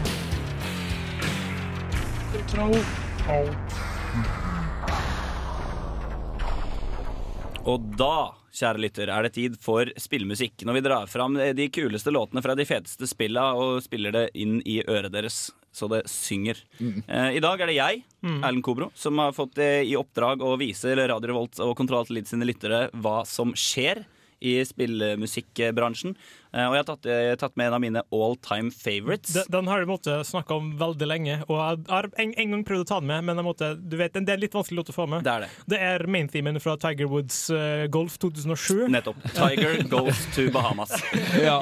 Og 7.65 7.81
da, 7.98 8.36
kjære 8.53 8.84
lytter, 8.84 9.10
er 9.10 9.25
det 9.25 9.34
tid 9.34 9.57
for 9.57 9.89
spillmusikk. 9.98 10.62
Når 10.67 10.77
vi 10.77 10.86
drar 10.86 11.10
fram 11.10 11.39
de 11.57 11.69
kuleste 11.74 12.13
låtene 12.13 12.45
fra 12.45 12.53
de 12.53 12.67
feteste 12.69 13.10
spilla 13.10 13.53
og 13.57 13.81
spiller 13.88 14.13
det 14.13 14.27
inn 14.38 14.60
i 14.62 14.84
øret 14.86 15.15
deres 15.15 15.48
så 15.75 15.89
det 15.91 16.05
synger. 16.12 16.62
Eh, 16.79 17.36
I 17.38 17.44
dag 17.44 17.60
er 17.62 17.70
det 17.72 17.77
jeg, 17.77 18.03
Erlend 18.25 18.63
Kobro, 18.65 18.88
som 18.98 19.20
har 19.22 19.36
fått 19.36 19.60
eh, 19.62 19.84
i 19.86 19.96
oppdrag 20.00 20.41
å 20.41 20.55
vise 20.58 20.96
Radio 20.96 21.29
Revolt 21.34 21.60
og 21.62 21.75
Kontroll 21.77 22.03
Alt 22.05 22.13
Elite 22.13 22.32
sine 22.32 22.48
lyttere 22.48 22.86
hva 22.96 23.20
som 23.27 23.51
skjer 23.53 24.05
i 24.46 24.58
spillmusikkbransjen. 24.68 26.16
Eh, 26.56 26.64
og 26.70 26.75
jeg 26.75 26.84
har 26.86 26.88
tatt, 26.88 27.08
eh, 27.12 27.34
tatt 27.36 27.56
med 27.60 27.68
en 27.68 27.75
av 27.75 27.82
mine 27.84 28.02
all 28.16 28.38
time 28.40 28.72
favorites. 28.72 29.34
Den, 29.36 29.50
den 29.52 29.68
har 29.68 29.82
du 29.84 29.90
måtte 29.90 30.22
snakke 30.24 30.56
om 30.56 30.72
veldig 30.80 31.08
lenge, 31.10 31.36
og 31.50 31.58
jeg 31.60 31.82
har 31.90 32.08
en, 32.24 32.32
en 32.32 32.54
gang 32.54 32.64
prøvd 32.68 32.86
å 32.86 32.88
ta 32.94 33.00
den 33.02 33.10
med, 33.10 33.25
men 33.28 33.42
jeg 33.42 33.48
måtte, 33.48 33.72
du 33.75 33.98
vet, 34.00 34.16
det 34.16 34.32
er 34.32 34.40
litt 34.40 34.56
vanskelig 34.56 34.80
låt 34.80 34.92
å 34.94 34.96
få 34.96 35.08
med. 35.12 35.25
Det 35.25 35.34
er 35.34 35.44
det. 35.44 35.50
Det 35.74 35.80
er 35.90 36.06
main-themen 36.16 36.62
fra 36.64 36.78
Tiger 36.80 37.10
Woods 37.12 37.42
uh, 37.52 37.84
Golf 37.92 38.16
2007. 38.24 38.86
Nettopp. 38.94 39.20
Tiger 39.36 39.82
goes 39.92 40.24
to 40.36 40.48
Bahamas. 40.56 40.96
Ja. 41.36 41.60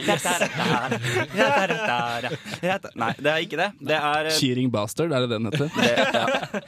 Nei, 2.99 3.09
det 3.17 3.31
er 3.31 3.41
ikke 3.41 3.57
det. 3.57 3.69
Det 3.83 3.97
er 3.97 4.29
Cheering 4.37 4.69
Bastard, 4.71 5.13
er 5.15 5.25
det 5.25 5.31
den 5.33 5.49
heter? 5.49 5.71
det, 5.73 5.93
ja. 6.13 6.61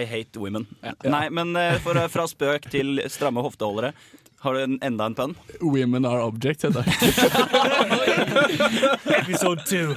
I 0.00 0.06
hate 0.08 0.40
women. 0.40 0.66
Nei, 1.04 1.26
men 1.34 1.52
for, 1.84 1.98
fra 2.12 2.26
spøk 2.30 2.70
til 2.72 3.02
stramme 3.12 3.44
hofteholdere. 3.44 3.92
Har 4.40 4.56
du 4.56 4.62
en, 4.62 4.78
enda 4.80 5.04
en 5.10 5.14
pønn? 5.16 5.34
Women 5.60 6.06
are 6.08 6.22
objects, 6.24 6.64
heter 6.64 6.80
det. 6.80 6.96
Episode 9.18 9.60
two. 9.68 9.92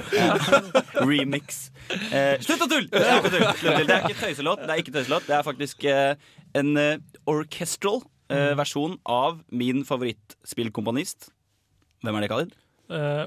Remix. 1.08 1.70
Eh, 2.12 2.36
slutt 2.44 2.60
å 2.66 2.68
tulle! 2.68 2.90
Det 2.92 3.88
er 3.88 4.02
ikke 4.02 4.18
tøyselåt. 4.18 4.60
Det 4.66 4.72
er 4.74 4.82
ikke 4.82 4.92
tøyselåt 4.98 5.24
Det 5.30 5.36
er 5.38 5.46
faktisk 5.46 5.86
eh, 5.88 6.12
en 6.60 6.76
eh, 6.76 7.00
orchestral 7.30 8.02
eh, 8.28 8.52
versjon 8.60 8.98
av 9.08 9.40
min 9.48 9.80
favorittspillkomponist. 9.88 11.32
Hvem 12.04 12.14
er 12.20 12.26
det, 12.26 12.30
Khalid? 12.34 12.52
Uh, 12.92 13.24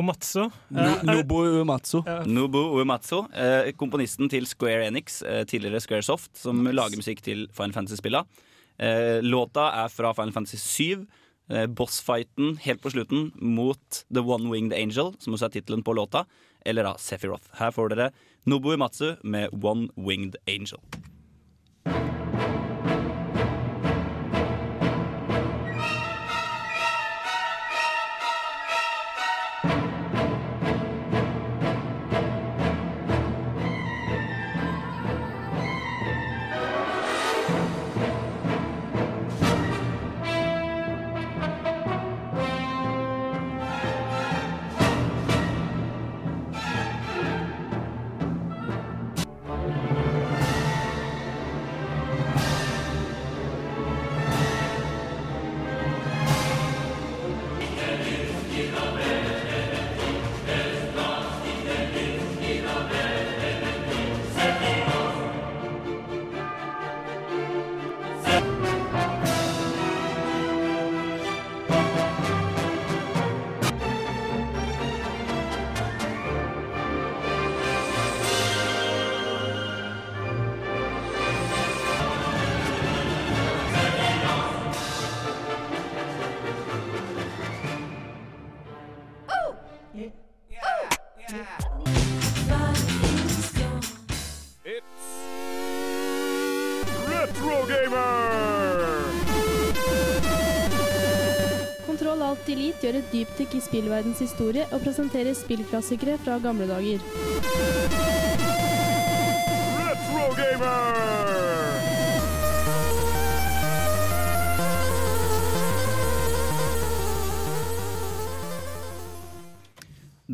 Omatsu. 0.00 0.48
No, 0.72 0.96
Nobu 1.04 1.44
Uematsu. 1.58 2.00
Nobu 2.24 2.72
Uematsu. 2.78 3.20
Eh, 3.36 3.68
komponisten 3.76 4.32
til 4.32 4.48
Square 4.48 4.88
Enix, 4.88 5.20
tidligere 5.20 5.44
tidligere 5.52 5.84
Squaresoft, 5.84 6.32
som 6.40 6.64
lager 6.72 6.96
musikk 6.96 7.20
til 7.28 7.52
Final 7.52 7.76
Fantasy-spilla. 7.76 8.24
Eh, 8.78 9.22
låta 9.22 9.68
er 9.84 9.92
fra 9.92 10.14
Final 10.14 10.32
Fantasy 10.32 10.58
7. 10.58 11.06
Eh, 11.50 11.66
Bossfighten 11.66 12.56
helt 12.64 12.82
på 12.82 12.90
slutten 12.90 13.32
mot 13.36 14.04
The 14.14 14.20
One 14.20 14.50
Winged 14.50 14.74
Angel, 14.76 15.14
som 15.18 15.36
også 15.36 15.50
er 15.50 15.56
tittelen 15.58 15.84
på 15.84 15.94
låta, 15.94 16.24
eller 16.64 16.88
da 16.88 16.94
Sephiroth. 16.98 17.50
Her 17.60 17.74
får 17.74 17.92
dere 17.92 18.12
Nobu 18.46 18.72
Imatsu 18.74 19.14
med 19.22 19.52
One 19.62 19.90
Winged 19.96 20.40
Angel. 20.48 20.80
Alt 102.84 102.92
gjør 102.92 102.98
et 103.00 103.12
dypdykk 103.14 103.54
i 103.56 103.60
spillverdens 103.64 104.18
historie 104.20 104.66
og 104.76 104.82
presenterer 104.84 105.32
spillklassikere 105.38 106.18
fra 106.20 106.36
gamle 106.44 106.66
dager. 106.68 107.00
Retro 109.78 110.26
Gamer! 110.36 110.84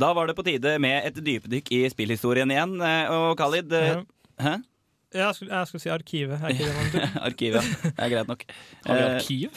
Da 0.01 0.13
var 0.15 0.27
det 0.31 0.37
på 0.39 0.45
tide 0.47 0.77
med 0.83 1.07
et 1.09 1.17
dypdykk 1.27 1.71
i 1.75 1.81
spillhistorien 1.91 2.51
igjen. 2.55 2.77
eh, 2.81 3.11
Og 3.11 3.37
Khalid 3.39 3.73
eh, 3.73 3.89
Ja. 3.91 4.03
Hæ? 4.41 4.55
Jeg 5.15 5.35
skulle, 5.35 5.57
jeg 5.59 5.67
skulle 5.67 5.83
si 5.83 5.89
Arkivet. 5.91 6.39
Er 6.43 6.49
ikke 6.55 6.65
det 6.65 6.75
man? 6.77 7.09
Arkivet, 7.27 7.55
ja. 7.55 7.91
Det 7.91 7.95
er 7.99 8.09
greit 8.13 8.29
nok. 8.31 8.45
Har 8.87 8.95
vi 8.95 9.01
Eh, 9.03 9.15
arkiv? 9.17 9.51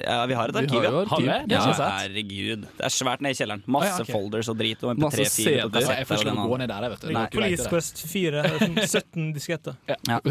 Ja, 0.00 0.26
vi 0.26 0.36
har 0.38 0.52
et 0.52 0.58
arkiv, 0.60 0.78
har 0.78 0.86
ja. 0.86 1.00
arkiv. 1.02 1.10
Har 1.10 1.44
vi? 1.46 1.54
Ja, 1.54 1.62
jeg 1.66 1.76
herregud. 1.80 2.66
Det 2.78 2.86
er 2.88 2.94
svært 2.94 3.24
nede 3.24 3.36
i 3.36 3.38
kjelleren. 3.38 3.64
Masse 3.66 3.90
ah, 3.90 3.98
ja, 3.98 4.06
okay. 4.06 4.14
folders 4.16 4.50
og 4.52 4.58
drit 4.60 4.84
og 4.84 5.00
Masse 5.00 5.20
MP3-filer 5.20 5.64
og 5.66 5.74
CD-er. 5.74 5.86
Ja, 5.86 5.98
jeg 6.00 6.08
får 6.10 6.24
ikke 6.24 6.46
gå 6.52 6.58
ned 6.62 6.72
der, 6.72 6.86
jeg 6.86 6.94
vet 6.94 7.04
du. 7.04 7.12
Nei, 7.16 7.24
Police 7.34 7.68
Quest 7.72 8.02
4. 8.10 8.32
det 8.36 8.42
er 8.50 8.64
sånn 8.64 8.80
17 8.86 9.30
disketter. 9.36 9.80
Ja. 9.90 10.20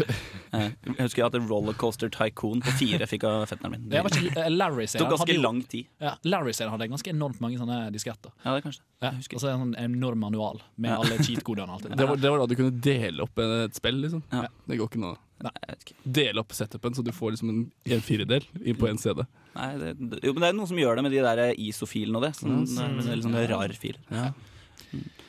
Eh, 0.50 0.72
Jeg 0.82 1.04
husker 1.04 1.22
at 1.28 1.36
Rollercoaster 1.38 2.10
Tycoon 2.10 2.58
på 2.64 2.72
fire 2.74 3.06
fikk 3.06 3.22
av 3.28 3.44
fetteren 3.46 3.76
min. 3.76 3.84
Det 3.92 4.00
eh, 4.00 4.96
tok 4.98 5.12
ganske 5.12 5.36
lang 5.38 5.60
tid. 5.70 5.86
Ja, 6.02 6.16
Larry-serien 6.26 6.72
hadde 6.74 6.88
ganske 6.90 7.12
enormt 7.12 7.38
mange 7.44 7.60
sånne 7.60 7.84
disketter. 7.94 8.34
Ja, 8.42 8.56
det 8.56 8.64
kanskje 8.64 8.82
Ja, 9.00 9.10
og 9.16 9.40
så 9.40 9.48
en 9.48 9.60
sånn 9.62 9.74
enorm 9.80 10.18
manual 10.20 10.58
med 10.76 10.90
Ja. 10.90 10.98
alle 11.00 11.16
cheat-kodene 11.24 11.68
og 11.68 11.78
alt 11.78 11.82
det 11.88 11.96
Det 11.96 12.06
var, 12.08 12.16
det 12.20 12.30
var 12.30 12.38
da 12.42 12.46
du 12.46 12.54
kunne 12.58 12.80
dele 12.84 13.22
opp 13.24 13.38
et 13.38 13.74
spill, 13.74 13.96
liksom. 14.02 14.22
Ja. 14.32 14.46
Det 14.68 14.76
går 14.78 14.90
ikke 14.90 15.00
nå. 15.00 15.16
Jeg 15.40 15.68
vet 15.70 15.84
ikke. 15.86 15.94
Dele 16.04 16.40
opp 16.42 16.52
setupen, 16.52 16.92
så 16.94 17.02
du 17.02 17.10
får 17.16 17.30
liksom 17.32 17.48
en, 17.48 17.60
en 17.96 18.00
firedel 18.04 18.44
inn 18.62 18.76
på 18.76 18.90
en 18.90 18.98
CD. 19.00 19.24
Nei, 19.56 19.70
det, 19.80 19.94
det- 20.10 20.20
jo, 20.22 20.34
men 20.34 20.42
det 20.44 20.48
er 20.50 20.52
noen 20.58 20.68
som 20.68 20.76
gjør 20.76 20.96
det 21.00 21.02
med 21.06 21.12
de 21.12 21.22
der 21.24 21.54
ISO-filene 21.56 22.16
og 22.20 22.22
det. 22.28 22.34
Sånn, 22.36 22.60
Ja, 22.68 22.88
det 23.00 23.08
er 23.08 23.22
sånn 23.24 23.38
rar 23.48 23.72
fil. 23.80 23.96
Ja. 24.10 24.32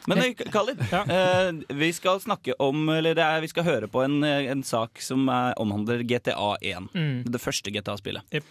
Men 0.07 0.17
eh, 0.23 0.33
Khalid, 0.33 0.79
Ja. 0.91 1.01
eh, 1.05 1.51
vi 1.77 1.91
skal 1.93 2.19
snakke 2.23 2.55
om 2.59 2.89
Eller 2.89 3.19
er, 3.19 3.41
vi 3.41 3.47
skal 3.51 3.63
høre 3.67 3.87
på 3.91 4.03
en, 4.03 4.23
eh, 4.23 4.47
en 4.51 4.63
sak 4.63 5.01
som 5.01 5.27
er, 5.29 5.53
omhandler 5.61 6.01
GTA1. 6.07 6.89
Mm. 6.95 7.23
Det 7.31 7.41
første 7.41 7.71
GTA-spillet. 7.71 8.23
Yep. 8.33 8.43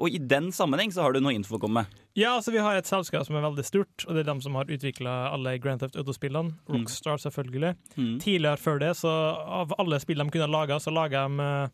Og 0.00 0.10
i 0.12 0.18
den 0.18 0.50
sammenheng 0.52 0.90
så 0.92 1.02
har 1.06 1.12
du 1.14 1.20
noe 1.24 1.32
info 1.32 1.56
å 1.56 1.60
komme 1.62 1.82
med. 1.82 2.00
Ja, 2.18 2.34
altså 2.36 2.52
Vi 2.52 2.58
har 2.60 2.76
et 2.76 2.88
selskap 2.90 3.24
som 3.26 3.36
er 3.38 3.44
veldig 3.46 3.64
stort, 3.64 4.04
og 4.06 4.14
det 4.14 4.26
er 4.26 4.34
de 4.34 4.40
som 4.44 4.54
har 4.58 4.64
utvikla 4.68 5.32
alle 5.32 5.54
Grand 5.62 5.80
Theft 5.80 5.96
Auto-spillene. 5.96 6.52
Rockstar, 6.68 7.16
selvfølgelig. 7.22 7.76
Mm. 7.96 8.18
Tidligere 8.20 8.58
før 8.60 8.80
det, 8.82 8.90
så 8.98 9.08
av 9.40 9.72
alle 9.78 10.00
spill 10.02 10.18
de 10.20 10.28
kunne 10.34 10.50
lage, 10.50 10.76
så 10.82 10.92
laga 10.92 11.24
de 11.28 11.70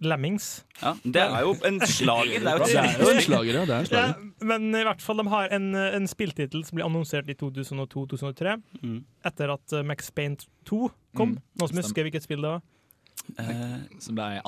Lemmings. 0.00 0.64
Ja, 0.82 0.92
det 1.02 1.16
er 1.24 1.40
jo 1.42 1.56
en 1.66 1.80
slager. 1.80 2.38
Det 2.38 2.46
er 2.46 2.58
jo 2.58 2.64
Det 2.64 2.76
er 2.78 3.00
jo 3.02 3.08
en 3.10 3.20
slager, 3.24 3.54
ja. 3.58 3.64
Det 3.66 3.74
er 3.74 4.04
en 4.04 4.30
Ja, 4.38 4.46
men 4.46 4.68
i 4.74 4.84
hvert 4.86 5.02
fall, 5.02 5.16
de 5.18 5.28
har 5.28 5.48
en, 5.50 5.74
en 5.74 6.06
spilltittel 6.06 6.62
som 6.64 6.76
ble 6.78 6.84
annonsert 6.86 7.28
i 7.28 7.34
2002-2003, 7.34 8.62
Mm. 8.82 9.04
etter 9.26 9.50
at 9.52 9.72
eh, 9.72 9.82
Max 9.82 10.10
Payne 10.14 10.36
2 10.64 10.90
kom. 11.16 11.34
Mm, 11.34 11.38
Noen 11.58 11.68
som 11.72 11.80
husker 11.82 12.06
hvilket 12.06 12.22
spill 12.22 12.42
det 12.46 12.52
var? 12.54 12.62
Eh, 13.36 13.80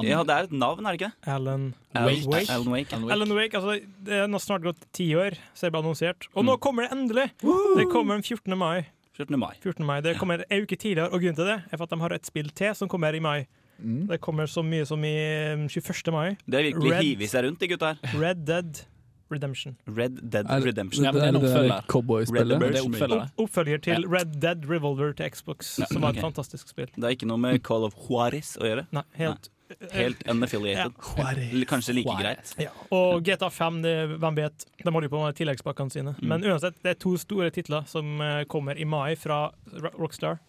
ja, 0.06 0.22
det 0.24 0.30
er 0.36 0.46
et 0.46 0.52
navn, 0.54 0.86
er 0.86 0.94
det 0.96 1.00
ikke? 1.02 1.12
Alan 1.28 1.74
Alan 1.94 2.22
Wake. 2.30 2.46
Alan 2.48 2.70
Wake. 2.72 2.92
Alan 2.94 3.04
Wake. 3.04 3.12
Alan 3.12 3.34
Wake, 3.36 3.54
altså 3.58 3.74
Det 4.06 4.14
er 4.22 4.26
nå 4.30 4.38
snart 4.40 4.62
gått 4.64 4.86
ti 4.96 5.10
år, 5.18 5.36
så 5.52 5.66
det 5.66 5.72
ble 5.74 5.82
annonsert. 5.82 6.28
Og 6.34 6.44
Mm. 6.44 6.48
nå 6.52 6.56
kommer 6.60 6.86
det 6.86 6.92
endelig! 6.96 7.30
Det 7.76 7.88
kommer 7.92 8.14
den 8.14 8.22
14. 8.22 8.56
mai. 8.56 8.86
14. 9.18 9.36
mai. 9.38 9.52
14. 9.60 9.84
mai. 9.84 10.00
Det 10.00 10.16
kommer 10.16 10.44
en 10.48 10.62
uke 10.62 10.76
tidligere, 10.78 11.10
og 11.12 11.20
grunnen 11.20 11.34
til 11.36 11.44
det 11.44 11.58
er 11.72 11.76
for 11.76 11.82
at 11.84 11.90
de 11.90 11.98
har 12.00 12.12
et 12.14 12.24
spill 12.26 12.48
til 12.50 12.74
som 12.74 12.88
kommer 12.88 13.12
i 13.14 13.20
mai. 13.20 13.46
Mm. 13.82 14.06
Det 14.10 14.20
kommer 14.20 14.46
så 14.50 14.62
mye 14.66 14.86
som 14.88 15.04
i 15.04 15.14
um, 15.54 15.66
21. 15.68 16.12
mai. 16.14 16.36
Det 16.46 16.60
er 16.60 16.68
virkelig 16.70 16.92
Red. 16.94 17.04
hivet 17.04 17.32
seg 17.32 17.44
rundt, 17.46 17.60
de 17.60 17.68
gutta 17.74 17.94
her. 17.94 18.16
Red 18.20 18.44
Dead 18.48 18.82
Redemption. 19.30 19.76
Red 19.86 20.18
Dead 20.30 20.46
Er- 20.50 20.64
Redemption. 20.66 21.04
Ja, 21.04 21.12
men 21.12 21.20
det 21.22 21.28
er 21.28 21.36
en 21.36 21.38
oppfølger. 21.38 21.86
Cowboyspillet. 21.86 22.62
Red 22.62 22.72
Det 22.72 22.80
er 22.80 22.88
oppfølger. 22.88 23.30
Oppfølger 23.38 23.78
til 23.86 24.08
Red 24.10 24.40
Dead 24.42 24.66
Revolver 24.70 25.12
til 25.12 25.30
Xbox, 25.30 25.78
Ja, 25.78 25.86
som 25.86 26.02
var 26.02 26.10
et 26.10 26.20
fantastisk 26.20 26.68
spill. 26.68 26.90
Det 26.96 27.04
er 27.04 27.14
ikke 27.14 27.28
noe 27.30 27.38
med 27.38 27.62
Call 27.62 27.84
of 27.86 27.94
Juarez 28.08 28.56
å 28.58 28.66
gjøre. 28.66 28.86
Nei, 28.92 29.04
helt, 29.22 29.50
Helt 29.92 30.22
unaffiliated. 30.26 30.96
Ja. 31.16 31.64
Kanskje 31.70 31.94
like 31.94 32.10
greit. 32.18 32.54
Ja. 32.58 32.72
Og 32.90 33.22
GTA 33.22 33.48
5, 33.54 33.82
det, 33.84 34.18
hvem 34.18 34.34
vet, 34.34 34.64
de 34.82 34.90
holder 34.90 35.06
jo 35.06 35.12
på 35.14 35.20
med 35.22 35.36
tilleggspakkene 35.38 35.94
sine. 35.94 36.14
Mm. 36.18 36.26
Men 36.32 36.42
uansett, 36.50 36.74
det 36.82 36.96
er 36.96 36.98
to 36.98 37.12
store 37.16 37.50
titler 37.54 37.86
som 37.86 38.20
eh, 38.20 38.42
kommer 38.50 38.74
i 38.74 38.84
mai 38.84 39.14
fra 39.14 39.52
Rockstar. 39.94 40.40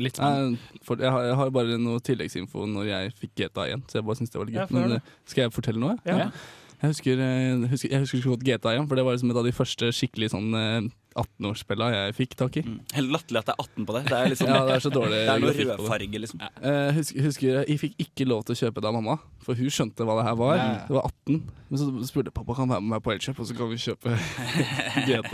Litt 0.00 0.16
sånn 0.20 0.54
Nei, 0.54 0.78
for 0.86 1.00
jeg, 1.02 1.10
har, 1.12 1.26
jeg 1.28 1.36
har 1.40 1.52
bare 1.54 1.76
noe 1.80 2.00
tilleggsinfo 2.06 2.64
når 2.70 2.88
jeg 2.88 3.12
fikk 3.20 3.34
GTA 3.42 3.66
igjen, 3.68 3.84
så 3.90 4.00
jeg 4.00 4.06
bare 4.08 4.20
syns 4.20 4.32
det 4.32 4.40
var 4.40 4.48
litt 4.48 4.56
gøy. 4.56 4.62
Ja, 4.64 4.68
Men 4.78 4.96
eh, 4.96 5.12
skal 5.28 5.44
jeg 5.46 5.54
fortelle 5.56 5.82
noe? 5.82 5.98
Ja. 6.08 6.24
Ja. 6.24 6.30
Jeg 6.80 6.94
husker, 6.94 7.20
jeg 7.20 7.68
husker, 7.68 7.90
jeg 7.92 8.00
husker 8.06 8.22
så 8.24 8.32
godt 8.32 8.44
GTA 8.46 8.72
igjen, 8.72 8.86
for 8.88 8.96
det 8.96 9.04
var 9.04 9.12
liksom 9.16 9.30
et 9.34 9.38
av 9.40 9.44
de 9.44 9.52
første 9.52 9.90
skikkelig 9.92 10.30
sånn 10.32 10.54
eh, 10.56 10.86
18-årsspilla 11.18 11.88
jeg 11.92 12.14
fikk 12.16 12.36
tak 12.38 12.56
i. 12.56 12.62
Mm. 12.64 12.78
Helt 12.94 13.12
latterlig 13.12 13.40
at 13.42 13.48
det 13.50 13.54
er 13.56 13.64
18 13.66 13.86
på 13.88 13.96
det. 13.96 14.02
Det 14.06 14.16
er, 14.16 14.30
liksom, 14.32 14.48
Ja, 14.48 14.60
det 14.64 14.74
er 14.76 14.84
så 14.84 14.92
dårlig 14.94 15.18
det 15.26 15.34
er 15.34 15.42
noe 15.42 15.54
rødfarge, 15.58 16.22
liksom. 16.24 16.42
Eh, 16.46 16.90
husker, 16.96 17.26
husker 17.26 17.58
jeg 17.58 17.78
fikk 17.82 18.04
ikke 18.06 18.26
lov 18.30 18.44
til 18.46 18.56
å 18.56 18.60
kjøpe 18.62 18.80
det 18.80 18.90
av 18.90 18.96
mamma, 18.96 19.18
for 19.44 19.60
hun 19.60 19.74
skjønte 19.76 20.08
hva 20.08 20.16
det 20.20 20.26
her 20.30 20.40
var. 20.40 20.56
Ja, 20.56 20.66
ja. 20.70 20.82
Det 20.88 20.96
var 20.96 21.08
18. 21.10 21.40
Men 21.70 21.82
så 21.82 21.90
spurte 22.08 22.34
pappa 22.40 22.56
kan 22.58 22.72
være 22.72 22.86
med 22.86 22.94
meg 22.94 23.04
på 23.04 23.12
Elkjøp, 23.14 23.44
og 23.44 23.50
så 23.50 23.56
kan 23.60 23.72
vi 23.74 23.80
kjøpe 23.84 24.16
GTA. 25.04 25.10
Jeg 25.10 25.24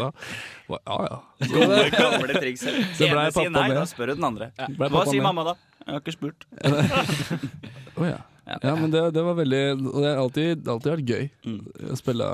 ba, 0.66 0.80
Ja 0.82 1.00
ja. 1.06 1.18
Så 1.46 1.66
det, 1.76 1.82
gamle 1.94 2.40
trikser. 2.40 2.80
Så 2.90 3.06
ble 3.06 3.22
Ene 3.22 3.34
pappa 3.38 3.50
nei, 3.54 3.68
med. 3.70 3.78
da 3.78 3.86
spør 3.92 4.10
du 4.10 4.18
den 4.18 4.30
andre. 4.32 4.50
Ja. 4.58 4.70
Hva 4.82 5.06
sier 5.06 5.22
mamma 5.22 5.46
da? 5.52 5.60
Jeg 5.86 5.94
har 5.94 6.02
ikke 6.02 6.16
spurt. 6.16 6.48
Å 8.00 8.08
ja. 8.08 8.22
Ja, 8.46 8.76
men 8.78 8.92
det, 8.92 9.00
det 9.10 9.22
var 9.26 9.34
veldig 9.34 9.62
Og 9.90 9.96
det 10.02 10.06
har 10.12 10.20
alltid, 10.22 10.68
alltid 10.70 10.92
vært 10.92 11.08
gøy 11.10 11.24
Mm. 11.46 11.56
å 11.90 11.96
spille 11.98 12.26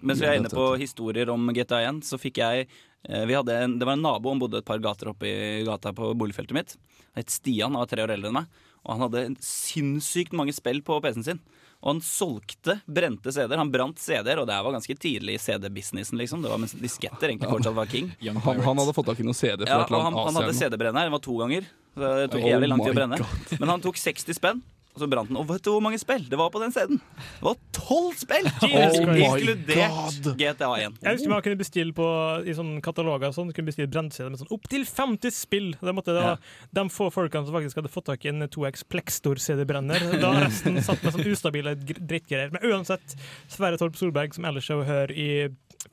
Mens 0.00 0.20
vi 0.22 0.26
er 0.30 0.38
inne 0.40 0.48
på 0.52 0.64
historier 0.80 1.28
om 1.32 1.50
GTA 1.52 1.82
1, 1.90 2.00
så 2.08 2.16
fikk 2.20 2.40
jeg 2.40 2.66
eh, 3.04 3.28
en, 3.28 3.74
Det 3.78 3.84
var 3.84 3.92
en 3.92 4.02
nabo, 4.06 4.30
han 4.32 4.40
bodde 4.40 4.58
et 4.62 4.68
par 4.68 4.80
gater 4.80 5.12
oppe 5.12 5.28
i 5.28 5.62
gata 5.68 5.92
på 5.92 6.14
boligfeltet 6.16 6.56
mitt. 6.56 6.76
Han 7.12 7.20
het 7.24 7.30
Stian, 7.34 7.72
han 7.74 7.82
var 7.82 7.90
tre 7.92 8.02
år 8.06 8.14
eldre 8.16 8.30
enn 8.32 8.38
meg. 8.40 8.46
Og 8.80 8.94
han 8.94 9.02
hadde 9.04 9.26
sinnssykt 9.44 10.32
mange 10.32 10.54
spill 10.56 10.80
på 10.86 10.96
PC-en 11.04 11.26
sin. 11.26 11.40
Og 11.80 11.94
han 11.94 12.00
solgte 12.04 12.78
brente 12.88 13.32
CD-er. 13.32 13.60
Han 13.60 13.70
brant 13.72 14.00
CD-er, 14.00 14.40
og 14.42 14.48
det 14.48 14.56
var 14.64 14.72
ganske 14.74 14.96
tidlig 15.00 15.36
i 15.36 15.40
CD-businessen. 15.40 16.16
liksom 16.20 16.42
Det 16.44 16.50
var 16.52 16.60
mens 16.60 16.72
disketter 16.76 17.28
egentlig 17.32 17.48
fortsatt 17.52 17.76
var 17.76 17.88
king. 17.88 18.10
Han, 18.24 18.60
han 18.64 18.80
hadde 18.82 18.92
fått 18.96 19.08
tak 19.12 19.20
i 19.20 19.24
noen 19.28 19.36
CD 19.36 19.64
fra 19.64 19.78
Ja, 19.78 19.84
et 19.84 19.88
eller 19.92 20.04
annet 20.08 20.18
han, 20.20 20.26
han 20.28 20.36
hadde 20.40 20.52
Asia. 20.52 20.68
CD-brenner. 20.68 21.08
Det 21.08 21.14
var 21.16 21.24
to 21.24 21.36
ganger. 21.40 21.68
Så 21.96 22.10
det 22.20 22.26
tok 22.32 22.44
Oh 22.44 22.50
jævlig 22.52 22.68
lang 22.72 22.82
tid 22.84 22.92
å 22.92 22.98
brenne. 23.00 23.20
brenne. 23.20 23.60
Men 23.64 23.72
han 23.74 23.84
tok 23.84 23.96
60 24.00 24.36
spenn, 24.40 24.60
og 25.00 25.06
så 25.06 25.08
brant 25.10 25.30
den. 25.32 25.38
Og 25.40 25.46
vet 25.48 25.64
du 25.64 25.70
hvor 25.72 25.80
mange 25.82 25.98
spill 26.00 26.26
det 26.28 26.36
var 26.36 26.50
på 26.52 26.60
den 26.60 26.74
CD-en? 26.74 27.00
Det 27.00 27.46
var 27.48 27.56
tolv 27.76 28.14
spill! 28.20 28.46
Oh. 28.60 28.76
Inkludert 29.16 30.26
GTA 30.38 30.68
1. 30.84 30.98
Jeg 31.02 31.16
husker 31.16 31.30
man 31.32 31.42
kunne 31.44 31.58
bestille 31.60 31.94
på 31.96 32.06
i 32.46 32.52
sånne 32.56 32.82
kataloger 32.84 33.32
sånn, 33.34 33.50
kunne 33.56 33.70
bestille 33.70 33.88
brent-CD 33.90 34.28
med 34.30 34.40
sånn 34.42 34.52
opptil 34.54 34.84
50 34.86 35.32
spill. 35.34 35.70
Det 35.80 35.94
måtte 35.96 36.14
da, 36.14 36.34
ja. 36.34 36.36
de 36.76 36.84
få 36.92 37.08
folkene 37.14 37.48
som 37.48 37.56
faktisk 37.56 37.80
hadde 37.80 37.90
fått 37.92 38.06
tak 38.10 38.24
i 38.26 38.30
en 38.32 38.44
2X 38.46 38.84
Plextor-CD-brenner. 38.92 40.04
Da 40.22 40.32
resten 40.44 40.78
satt 40.84 41.02
med 41.06 41.16
sånn 41.16 41.28
ustabile 41.32 41.74
drittgreier. 41.80 42.52
Men 42.54 42.64
uansett, 42.70 43.16
Sverre 43.50 43.80
Torp 43.80 43.96
Solberg, 43.98 44.36
som 44.36 44.46
ellers 44.50 44.68
er 44.70 44.80
å 44.82 44.86
høre 44.88 45.16
i 45.16 45.30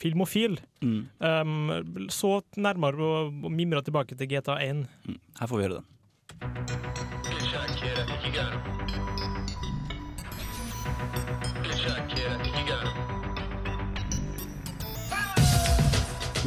Filmofil, 0.02 0.60
Mm. 0.84 1.08
um, 1.18 2.08
så 2.14 2.36
nærmere 2.62 3.02
og, 3.02 3.40
og 3.48 3.52
mimra 3.56 3.82
tilbake 3.82 4.14
til 4.20 4.30
GTA 4.30 4.60
1. 4.62 4.84
Her 5.40 5.48
får 5.50 5.58
vi 5.58 5.66
høre 5.66 5.80
den. 5.80 5.86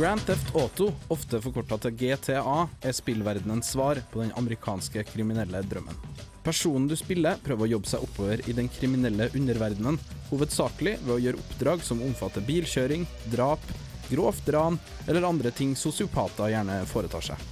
Grand 0.00 0.20
Theft 0.24 0.54
Auto, 0.56 0.86
ofte 1.12 1.42
forkorta 1.44 1.76
til 1.84 1.92
GTA, 2.00 2.68
er 2.80 2.94
spillverdenens 2.96 3.74
svar 3.74 4.00
på 4.12 4.22
den 4.22 4.32
amerikanske 4.40 5.04
kriminelle 5.10 5.60
drømmen. 5.68 5.98
Personen 6.40 6.86
du 6.88 6.94
spiller, 6.96 7.36
prøver 7.44 7.66
å 7.66 7.70
jobbe 7.74 7.90
seg 7.90 8.06
oppover 8.06 8.40
i 8.48 8.54
den 8.56 8.70
kriminelle 8.72 9.28
underverdenen, 9.36 10.00
hovedsakelig 10.30 10.96
ved 11.04 11.14
å 11.14 11.20
gjøre 11.20 11.42
oppdrag 11.42 11.84
som 11.84 12.00
omfatter 12.06 12.46
bilkjøring, 12.48 13.04
drap, 13.34 13.64
grovt 14.08 14.48
ran 14.56 14.80
eller 15.06 15.28
andre 15.28 15.52
ting 15.52 15.76
sosiopater 15.76 16.54
gjerne 16.54 16.80
foretar 16.88 17.28
seg. 17.32 17.48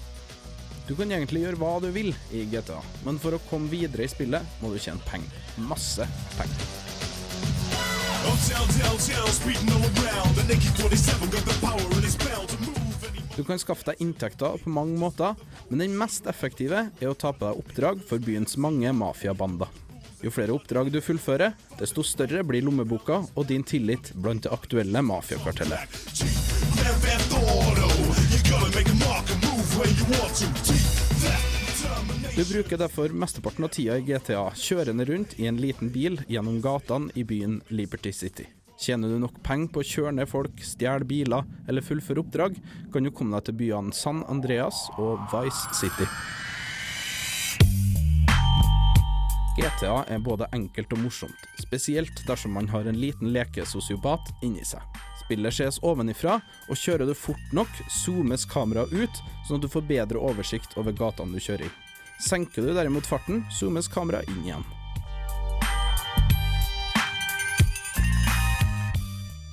Du 0.89 0.95
kan 0.97 1.13
egentlig 1.13 1.45
gjøre 1.45 1.61
hva 1.61 1.75
du 1.85 1.91
vil 1.93 2.15
i 2.33 2.47
GTA, 2.49 2.81
men 3.05 3.21
for 3.21 3.37
å 3.37 3.45
komme 3.51 3.69
videre 3.69 4.09
i 4.09 4.13
spillet 4.13 4.61
må 4.63 4.73
du 4.73 4.81
tjene 4.81 5.05
penger. 5.11 5.43
Masse 5.69 6.09
penger. 6.39 6.88
Du 13.39 13.45
kan 13.47 13.59
skaffe 13.63 13.87
deg 13.87 14.01
inntekter 14.03 14.59
på 14.59 14.71
mange 14.75 14.99
måter, 14.99 15.37
men 15.69 15.79
den 15.85 15.95
mest 15.99 16.27
effektive 16.27 16.89
er 16.91 17.11
å 17.11 17.15
ta 17.15 17.31
på 17.31 17.47
deg 17.47 17.61
oppdrag 17.61 18.01
for 18.09 18.19
byens 18.19 18.59
mange 18.59 18.91
mafiabander. 18.91 19.71
Jo 20.19 20.33
flere 20.35 20.57
oppdrag 20.57 20.91
du 20.91 20.99
fullfører, 20.99 21.55
desto 21.79 22.03
større 22.03 22.43
blir 22.43 22.67
lommeboka 22.67 23.21
og 23.35 23.47
din 23.47 23.63
tillit 23.63 24.11
blant 24.19 24.43
det 24.43 24.51
aktuelle 24.51 25.03
mafiakartellet. 25.07 25.87
Du 32.39 32.45
bruker 32.45 32.79
derfor 32.79 33.09
mesteparten 33.09 33.65
av 33.65 33.69
tida 33.75 33.97
i 33.99 34.03
GTA 34.07 34.45
kjørende 34.55 35.03
rundt 35.09 35.33
i 35.43 35.49
en 35.51 35.57
liten 35.59 35.89
bil 35.91 36.21
gjennom 36.31 36.61
gatene 36.63 37.11
i 37.19 37.25
byen 37.27 37.57
Liberty 37.75 38.13
City. 38.15 38.45
Tjener 38.79 39.11
du 39.11 39.17
nok 39.19 39.41
penger 39.43 39.73
på 39.75 39.83
å 39.83 39.87
kjøre 39.89 40.13
ned 40.15 40.31
folk, 40.31 40.63
stjele 40.63 41.03
biler 41.03 41.43
eller 41.67 41.83
fullføre 41.83 42.23
oppdrag, 42.23 42.61
kan 42.95 43.03
du 43.03 43.11
komme 43.11 43.35
deg 43.35 43.49
til 43.49 43.57
byene 43.59 43.91
San 43.91 44.21
Andreas 44.31 44.85
og 45.03 45.25
Vice 45.33 45.81
City. 45.81 46.07
GTA 49.59 50.05
er 50.07 50.23
både 50.23 50.47
enkelt 50.55 50.95
og 50.95 51.03
morsomt, 51.09 51.51
spesielt 51.59 52.23
dersom 52.31 52.55
man 52.55 52.71
har 52.71 52.87
en 52.87 53.03
liten 53.03 53.35
lekesosiopat 53.35 54.31
inni 54.47 54.63
seg. 54.63 54.87
Spillet 55.25 55.59
ses 55.59 55.83
ovenifra, 55.83 56.39
og 56.71 56.79
kjører 56.79 57.11
du 57.11 57.19
fort 57.19 57.51
nok, 57.51 57.83
zoomes 58.05 58.47
kameraet 58.47 58.95
ut, 58.95 59.23
sånn 59.43 59.59
at 59.59 59.67
du 59.67 59.71
får 59.75 59.91
bedre 59.91 60.23
oversikt 60.31 60.79
over 60.79 60.95
gatene 60.95 61.35
du 61.35 61.43
kjører 61.43 61.67
i. 61.67 61.75
Senker 62.19 62.63
du 62.63 62.75
derimot 62.75 63.07
farten, 63.07 63.45
zoomes 63.51 63.89
kameraet 63.89 64.29
inn 64.33 64.43
igjen. 64.43 64.67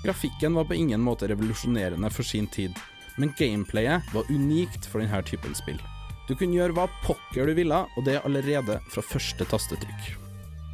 Grafikken 0.06 0.54
var 0.54 0.65
på 0.65 0.73
ingen 0.73 1.01
måte 1.01 1.28
revolusjonerende 1.28 2.10
for 2.10 2.25
sin 2.25 2.47
tid, 2.47 2.73
men 3.17 3.34
gameplayet 3.38 4.13
var 4.13 4.30
unikt 4.30 4.86
for 4.86 5.01
denne 5.01 5.21
typen 5.25 5.56
spill. 5.58 5.80
Du 6.28 6.34
kunne 6.34 6.58
gjøre 6.58 6.73
hva 6.78 6.86
pokker 7.06 7.49
du 7.49 7.56
ville, 7.58 7.80
og 7.86 8.06
det 8.06 8.19
allerede 8.25 8.80
fra 8.89 9.06
første 9.06 9.45
tastetrykk. 9.49 10.12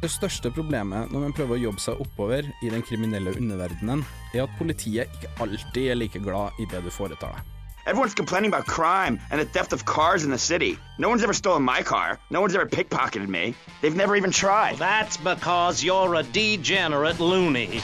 Det 0.02 0.10
største 0.10 0.50
problemet 0.50 1.12
når 1.12 1.28
man 1.28 1.34
prøver 1.36 1.58
å 1.58 1.64
jobbe 1.68 1.84
seg 1.84 2.00
oppover 2.02 2.48
i 2.64 2.72
den 2.72 2.82
kriminelle 2.82 3.36
underverdenen, 3.36 4.04
er 4.32 4.46
at 4.46 4.56
politiet 4.58 5.12
ikke 5.12 5.32
alltid 5.44 5.92
er 5.92 6.00
like 6.00 6.24
glad 6.24 6.56
i 6.58 6.66
det 6.72 6.80
du 6.84 6.90
foretar 6.90 7.36
deg. 7.36 7.61
Everyone's 7.84 8.14
complaining 8.14 8.50
about 8.52 8.66
crime 8.66 9.18
and 9.32 9.40
the 9.40 9.44
theft 9.44 9.72
of 9.72 9.84
cars 9.84 10.22
in 10.22 10.30
the 10.30 10.38
city. 10.38 10.78
No 10.98 11.08
one's 11.08 11.24
ever 11.24 11.32
stolen 11.32 11.64
my 11.64 11.82
car. 11.82 12.20
No 12.30 12.40
one's 12.40 12.54
ever 12.54 12.66
pickpocketed 12.66 13.26
me. 13.26 13.54
They've 13.80 13.96
never 13.96 14.14
even 14.14 14.30
tried. 14.30 14.78
That's 14.78 15.16
because 15.16 15.82
you're 15.82 16.14
a 16.14 16.22
degenerate 16.22 17.18
loony. 17.18 17.82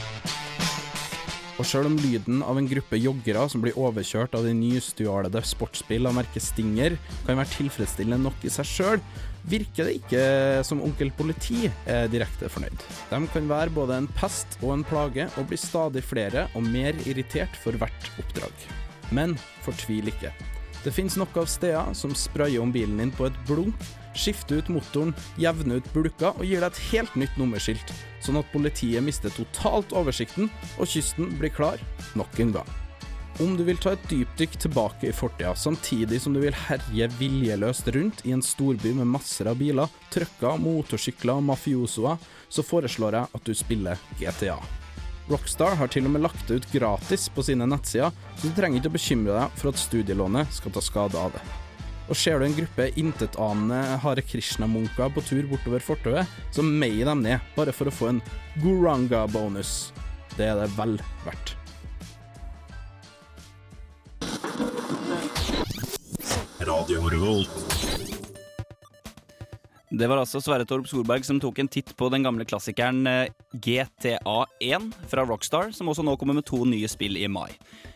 Og 1.58 1.66
sjøl 1.66 1.88
om 1.90 1.96
lyden 1.98 2.44
av 2.46 2.60
en 2.60 2.70
gruppe 2.70 3.00
joggere 3.02 3.48
som 3.50 3.64
blir 3.64 3.74
overkjørt 3.74 4.38
av 4.38 4.46
de 4.46 4.54
nystjålede 4.54 5.42
sportsbil 5.42 6.06
av 6.06 6.14
merket 6.14 6.46
Stinger, 6.46 6.94
kan 7.26 7.40
være 7.40 7.56
tilfredsstillende 7.56 8.22
nok 8.28 8.46
i 8.46 8.54
seg 8.54 8.70
sjøl, 8.70 9.02
virker 9.50 9.90
det 9.90 9.98
ikke 9.98 10.24
som 10.62 10.84
onkel 10.86 11.10
politi 11.18 11.66
er 11.90 12.06
direkte 12.14 12.46
fornøyd. 12.46 12.86
De 13.10 13.24
kan 13.34 13.50
være 13.50 13.74
både 13.74 13.98
en 13.98 14.12
pest 14.14 14.60
og 14.62 14.76
en 14.76 14.86
plage, 14.86 15.26
og 15.34 15.50
blir 15.50 15.58
stadig 15.58 16.06
flere 16.06 16.46
og 16.54 16.62
mer 16.70 16.94
irritert 17.10 17.58
for 17.64 17.74
hvert 17.74 18.12
oppdrag. 18.22 18.68
Men 19.14 19.36
fortvil 19.64 20.10
ikke. 20.12 20.32
Det 20.84 20.94
finnes 20.94 21.16
nok 21.18 21.36
av 21.36 21.48
steder 21.50 21.94
som 21.94 22.14
sprayer 22.14 22.62
om 22.62 22.72
bilen 22.72 23.00
din 23.00 23.10
på 23.14 23.26
et 23.26 23.38
blunk, 23.48 23.76
skifter 24.18 24.62
ut 24.62 24.70
motoren, 24.72 25.14
jevner 25.38 25.80
ut 25.80 25.92
bulker 25.94 26.34
og 26.34 26.44
gir 26.46 26.62
deg 26.62 26.70
et 26.70 26.82
helt 26.92 27.16
nytt 27.18 27.38
nummerskilt, 27.38 27.92
sånn 28.24 28.38
at 28.40 28.50
politiet 28.54 29.04
mister 29.04 29.32
totalt 29.34 29.94
oversikten 29.96 30.50
og 30.78 30.90
kysten 30.90 31.34
blir 31.38 31.54
klar 31.54 31.82
nok 32.18 32.40
en 32.42 32.54
gang. 32.60 32.76
Om 33.38 33.52
du 33.54 33.62
vil 33.62 33.78
ta 33.78 33.92
et 33.94 34.08
dypdykk 34.10 34.56
tilbake 34.64 35.10
i 35.10 35.14
fortida, 35.14 35.52
samtidig 35.54 36.18
som 36.24 36.34
du 36.34 36.40
vil 36.42 36.56
herje 36.66 37.06
viljeløst 37.20 37.86
rundt 37.94 38.24
i 38.26 38.32
en 38.34 38.42
storby 38.42 38.90
med 38.98 39.06
masser 39.12 39.46
av 39.50 39.60
biler, 39.60 39.86
trucker, 40.10 40.58
motorsykler 40.58 41.38
og 41.38 41.46
mafiosoer, 41.52 42.18
så 42.50 42.66
foreslår 42.66 43.20
jeg 43.20 43.34
at 43.38 43.46
du 43.46 43.54
spiller 43.54 44.04
GTA. 44.18 44.58
Rockstar 45.28 45.76
har 45.76 45.90
til 45.92 46.06
og 46.08 46.14
med 46.14 46.22
lagt 46.24 46.48
det 46.48 46.62
ut 46.62 46.68
gratis 46.72 47.26
på 47.28 47.44
sine 47.44 47.66
nettsider, 47.68 48.14
så 48.38 48.48
du 48.48 48.54
trenger 48.56 48.80
ikke 48.80 48.92
å 48.92 48.96
bekymre 48.96 49.34
deg 49.36 49.58
for 49.60 49.70
at 49.72 49.80
studielånet 49.80 50.54
skal 50.56 50.72
ta 50.72 50.82
skade 50.84 51.20
av 51.20 51.34
det. 51.36 51.42
Og 52.08 52.16
ser 52.16 52.40
du 52.40 52.46
en 52.46 52.56
gruppe 52.56 52.86
intetanende 52.96 53.98
Hare 54.00 54.24
Krishna-munker 54.24 55.12
på 55.12 55.24
tur 55.28 55.44
bortover 55.50 55.84
fortauet, 55.84 56.38
så 56.56 56.64
meier 56.64 57.10
dem 57.10 57.20
ned, 57.26 57.44
bare 57.58 57.74
for 57.76 57.90
å 57.90 57.92
få 57.92 58.08
en 58.14 58.22
Guranga-bonus. 58.62 59.92
Det 60.38 60.48
er 60.48 60.62
det 60.62 60.70
vel 60.78 60.96
verdt. 61.26 61.56
Radio 66.64 67.04
Revolt. 67.12 67.77
Det 69.98 70.06
var 70.06 70.20
altså 70.20 70.38
Sverre 70.38 70.62
Torp 70.68 70.86
Solberg 70.86 71.24
som 71.26 71.40
tok 71.42 71.56
en 71.58 71.68
titt 71.74 71.88
på 71.98 72.06
den 72.12 72.22
gamle 72.22 72.44
klassikeren 72.46 73.00
eh, 73.10 73.32
GTA1 73.66 74.92
fra 75.10 75.24
Rockstar, 75.26 75.72
som 75.74 75.90
også 75.90 76.04
nå 76.06 76.14
kommer 76.20 76.38
med 76.38 76.46
to 76.46 76.60
nye 76.68 76.86
spill 76.90 77.18
i 77.18 77.26
mai. 77.26 77.48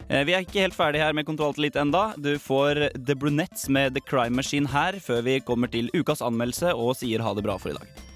Eh, 0.09 0.25
Vi 0.27 0.35
er 0.35 0.43
ikke 0.43 0.65
helt 0.65 0.75
ferdig 0.75 1.05
her 1.05 1.15
med 1.15 1.29
Kontroll 1.29 1.55
til 1.55 1.69
litt 1.69 1.79
enda. 1.79 2.09
Du 2.19 2.33
får 2.43 2.89
The 2.97 3.15
Brunettes 3.15 3.69
med 3.71 3.95
The 3.95 4.03
Crime 4.03 4.35
Machine 4.35 4.67
her, 4.73 4.99
før 4.99 5.23
vi 5.29 5.39
kommer 5.47 5.71
til 5.71 5.93
ukas 5.95 6.25
anmeldelse 6.27 6.75
og 6.75 6.97
sier 6.99 7.23
ha 7.23 7.37
det 7.39 7.47
bra 7.47 7.55
for 7.63 7.71
i 7.71 7.79
dag. 7.79 8.12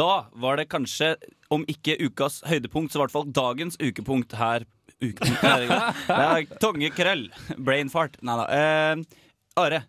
Da 0.00 0.30
var 0.40 0.56
det 0.56 0.70
kanskje, 0.72 1.14
om 1.52 1.66
ikke 1.68 1.98
ukas 2.00 2.38
høydepunkt, 2.48 2.92
så 2.92 3.00
i 3.00 3.02
hvert 3.02 3.12
fall 3.12 3.26
dagens 3.36 3.76
ukepunkt 3.82 4.36
her 4.40 4.64
Ukepunkt 5.00 5.44
her 5.44 5.64
er 6.12 6.46
Tongekrøll. 6.60 7.26
Brainfart. 7.56 8.18
Nei 8.24 8.34
da. 8.36 8.46
Eh, 8.52 9.20
Are, 9.60 9.82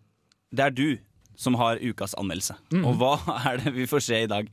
det 0.56 0.66
er 0.68 0.76
du 0.76 0.86
som 1.42 1.58
har 1.60 1.82
ukas 1.82 2.14
anmeldelse. 2.20 2.56
Mm. 2.74 2.86
Og 2.86 3.00
hva 3.02 3.16
er 3.50 3.62
det 3.64 3.74
vi 3.76 3.88
får 3.90 4.06
se 4.06 4.22
i 4.26 4.30
dag? 4.30 4.50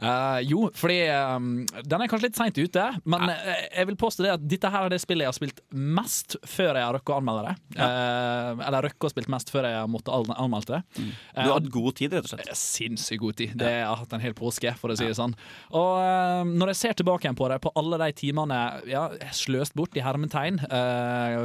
Uh, 0.00 0.40
jo, 0.46 0.66
fordi 0.76 1.02
um, 1.36 1.50
den 1.84 2.00
er 2.00 2.10
kanskje 2.10 2.30
litt 2.30 2.40
seint 2.40 2.60
ute, 2.60 2.86
men 3.04 3.28
uh, 3.28 3.50
jeg 3.68 3.90
vil 3.90 3.98
påstå 4.00 4.24
det 4.24 4.34
at 4.38 4.46
dette 4.56 4.70
her 4.72 4.88
er 4.88 4.94
det 4.94 5.00
spillet 5.02 5.26
jeg 5.26 5.32
har 5.32 5.36
spilt 5.36 5.60
mest 5.70 6.38
før 6.48 6.78
jeg 6.78 6.86
har 6.86 6.96
rukket 6.96 7.12
å 7.14 7.18
anmelde 7.20 7.50
det. 7.50 7.54
Eh, 7.80 8.62
eller 8.66 8.86
rukket 8.86 9.06
å 9.08 9.12
spilt 9.12 9.30
mest 9.32 9.52
før 9.52 9.68
jeg 9.68 9.78
har 9.78 9.90
måttet 9.90 10.12
anmelde 10.34 10.78
det. 10.78 10.80
Mm. 10.96 11.10
Du 11.10 11.40
har 11.40 11.54
hatt 11.54 11.70
god 11.76 11.98
tid, 12.00 12.16
rett 12.16 12.28
og 12.28 12.32
slett. 12.32 12.52
Sinnssykt 12.60 13.22
god 13.22 13.38
tid. 13.40 13.54
Det, 13.60 13.70
jeg 13.76 13.86
har 13.86 14.00
hatt 14.00 14.16
en 14.16 14.24
hel 14.24 14.36
påske, 14.38 14.74
for 14.80 14.92
å 14.92 14.98
si 14.98 15.08
det 15.08 15.16
sånn. 15.18 15.34
Og 15.76 15.92
eh, 16.02 16.42
når 16.50 16.72
jeg 16.72 16.80
ser 16.82 17.00
tilbake 17.00 17.26
igjen 17.26 17.38
på 17.38 17.50
det, 17.52 17.60
på 17.64 17.74
alle 17.80 18.00
de 18.04 18.10
timene 18.20 18.60
ja, 18.90 19.06
sløst 19.36 19.76
bort 19.78 19.96
i 19.98 20.04
hermetegn 20.04 20.60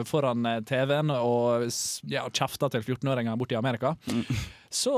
foran 0.08 0.46
TV-en 0.68 1.12
og 1.16 1.68
ja, 2.12 2.26
kjefta 2.34 2.70
til 2.74 2.84
14-åringer 2.84 3.38
borte 3.40 3.56
i 3.56 3.60
Amerika, 3.60 3.96
så 4.76 4.94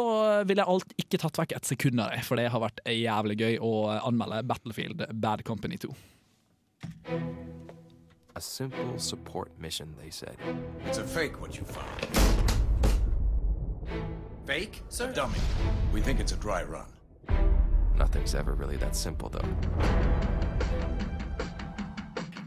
ville 0.49 0.63
jeg 0.63 0.73
alt 0.73 0.93
ikke 0.97 1.19
tatt 1.21 1.37
vekk 1.37 1.53
et 1.57 1.69
sekund 1.69 2.01
av 2.01 2.13
det, 2.13 2.23
for 2.25 2.39
det 2.39 2.47
har 2.49 2.63
vært 2.63 2.81
jævlig 2.89 3.37
gøy 3.37 3.59
å 3.61 3.73
anmelde 3.99 4.41
Battlefield 4.49 5.03
Bad 5.21 5.43
Company 5.45 5.77
2. 5.83 5.93
A 8.37 8.41
simple 8.41 8.97
support 8.97 9.51
mission, 9.59 9.95
they 10.01 10.09
said. 10.09 10.37
It's 10.85 10.97
a 10.97 11.03
fake 11.03 11.41
what 11.41 11.57
you 11.57 11.65
found. 11.65 12.07
Fake, 14.45 14.83
sir? 14.89 15.11
Dummy. 15.13 15.39
We 15.93 16.01
think 16.01 16.19
it's 16.19 16.33
a 16.33 16.37
dry 16.37 16.63
run. 16.63 16.87
Nothing's 17.97 18.35
ever 18.35 18.53
really 18.53 18.77
that 18.77 18.95
simple, 18.95 19.29
though. 19.29 19.45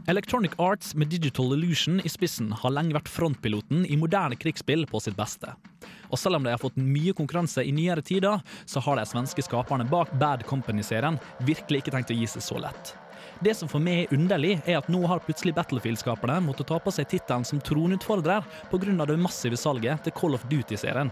Electronic 0.07 0.53
Arts 0.59 0.95
med 0.95 1.09
Digital 1.09 1.53
Illusion 1.55 2.01
i 2.05 2.09
spissen 2.09 2.51
har 2.53 2.73
lenge 2.75 2.97
vært 2.97 3.11
frontpiloten 3.11 3.85
i 3.87 3.99
moderne 3.99 4.38
krigsspill 4.38 4.87
på 4.90 4.99
sitt 5.03 5.14
beste. 5.19 5.53
Og 6.11 6.18
selv 6.18 6.40
om 6.40 6.46
de 6.46 6.55
har 6.55 6.62
fått 6.62 6.79
mye 6.81 7.14
konkurranse 7.16 7.64
i 7.64 7.75
nyere 7.75 8.03
tider, 8.03 8.42
så 8.66 8.83
har 8.85 8.99
de 8.99 9.07
svenske 9.09 9.44
skaperne 9.46 9.88
bak 9.90 10.12
Bad 10.20 10.44
Company-serien 10.49 11.20
virkelig 11.46 11.85
ikke 11.85 11.94
tenkt 11.94 12.12
å 12.12 12.18
gi 12.18 12.29
seg 12.31 12.44
så 12.44 12.61
lett. 12.62 12.94
Det 13.40 13.55
som 13.57 13.68
for 13.73 13.81
meg 13.81 14.03
er 14.03 14.14
underlig, 14.16 14.59
er 14.68 14.77
at 14.81 14.88
nå 14.92 15.01
har 15.09 15.23
plutselig 15.25 15.55
Battlefield-skaperne 15.57 16.42
måttet 16.44 16.68
ta 16.68 16.77
på 16.83 16.92
seg 16.92 17.09
tittelen 17.09 17.46
som 17.49 17.62
tronutfordrer 17.64 18.44
pga. 18.68 19.07
det 19.07 19.16
massive 19.16 19.57
salget 19.57 20.05
til 20.05 20.12
Call 20.12 20.35
of 20.35 20.44
Duty-serien. 20.51 21.11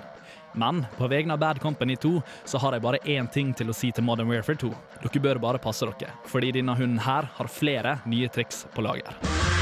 Men 0.53 0.85
på 0.99 1.09
vegne 1.09 1.33
av 1.33 1.39
Bad 1.39 1.61
Company 1.61 1.97
2 1.97 2.21
så 2.45 2.59
har 2.59 2.73
jeg 2.73 2.83
bare 2.83 3.01
én 3.05 3.31
ting 3.33 3.55
til 3.55 3.71
å 3.71 3.77
si 3.77 3.93
til 3.93 4.05
Modern 4.05 4.29
Warfare 4.29 4.61
2. 4.61 4.73
Dere 5.03 5.23
bør 5.23 5.39
bare 5.39 5.59
passe 5.63 5.87
dere, 5.87 6.13
fordi 6.27 6.53
denne 6.53 6.77
hunden 6.77 7.01
her 7.01 7.31
har 7.39 7.49
flere 7.49 7.99
nye 8.07 8.29
triks 8.29 8.67
på 8.75 8.85
lager. 8.85 9.58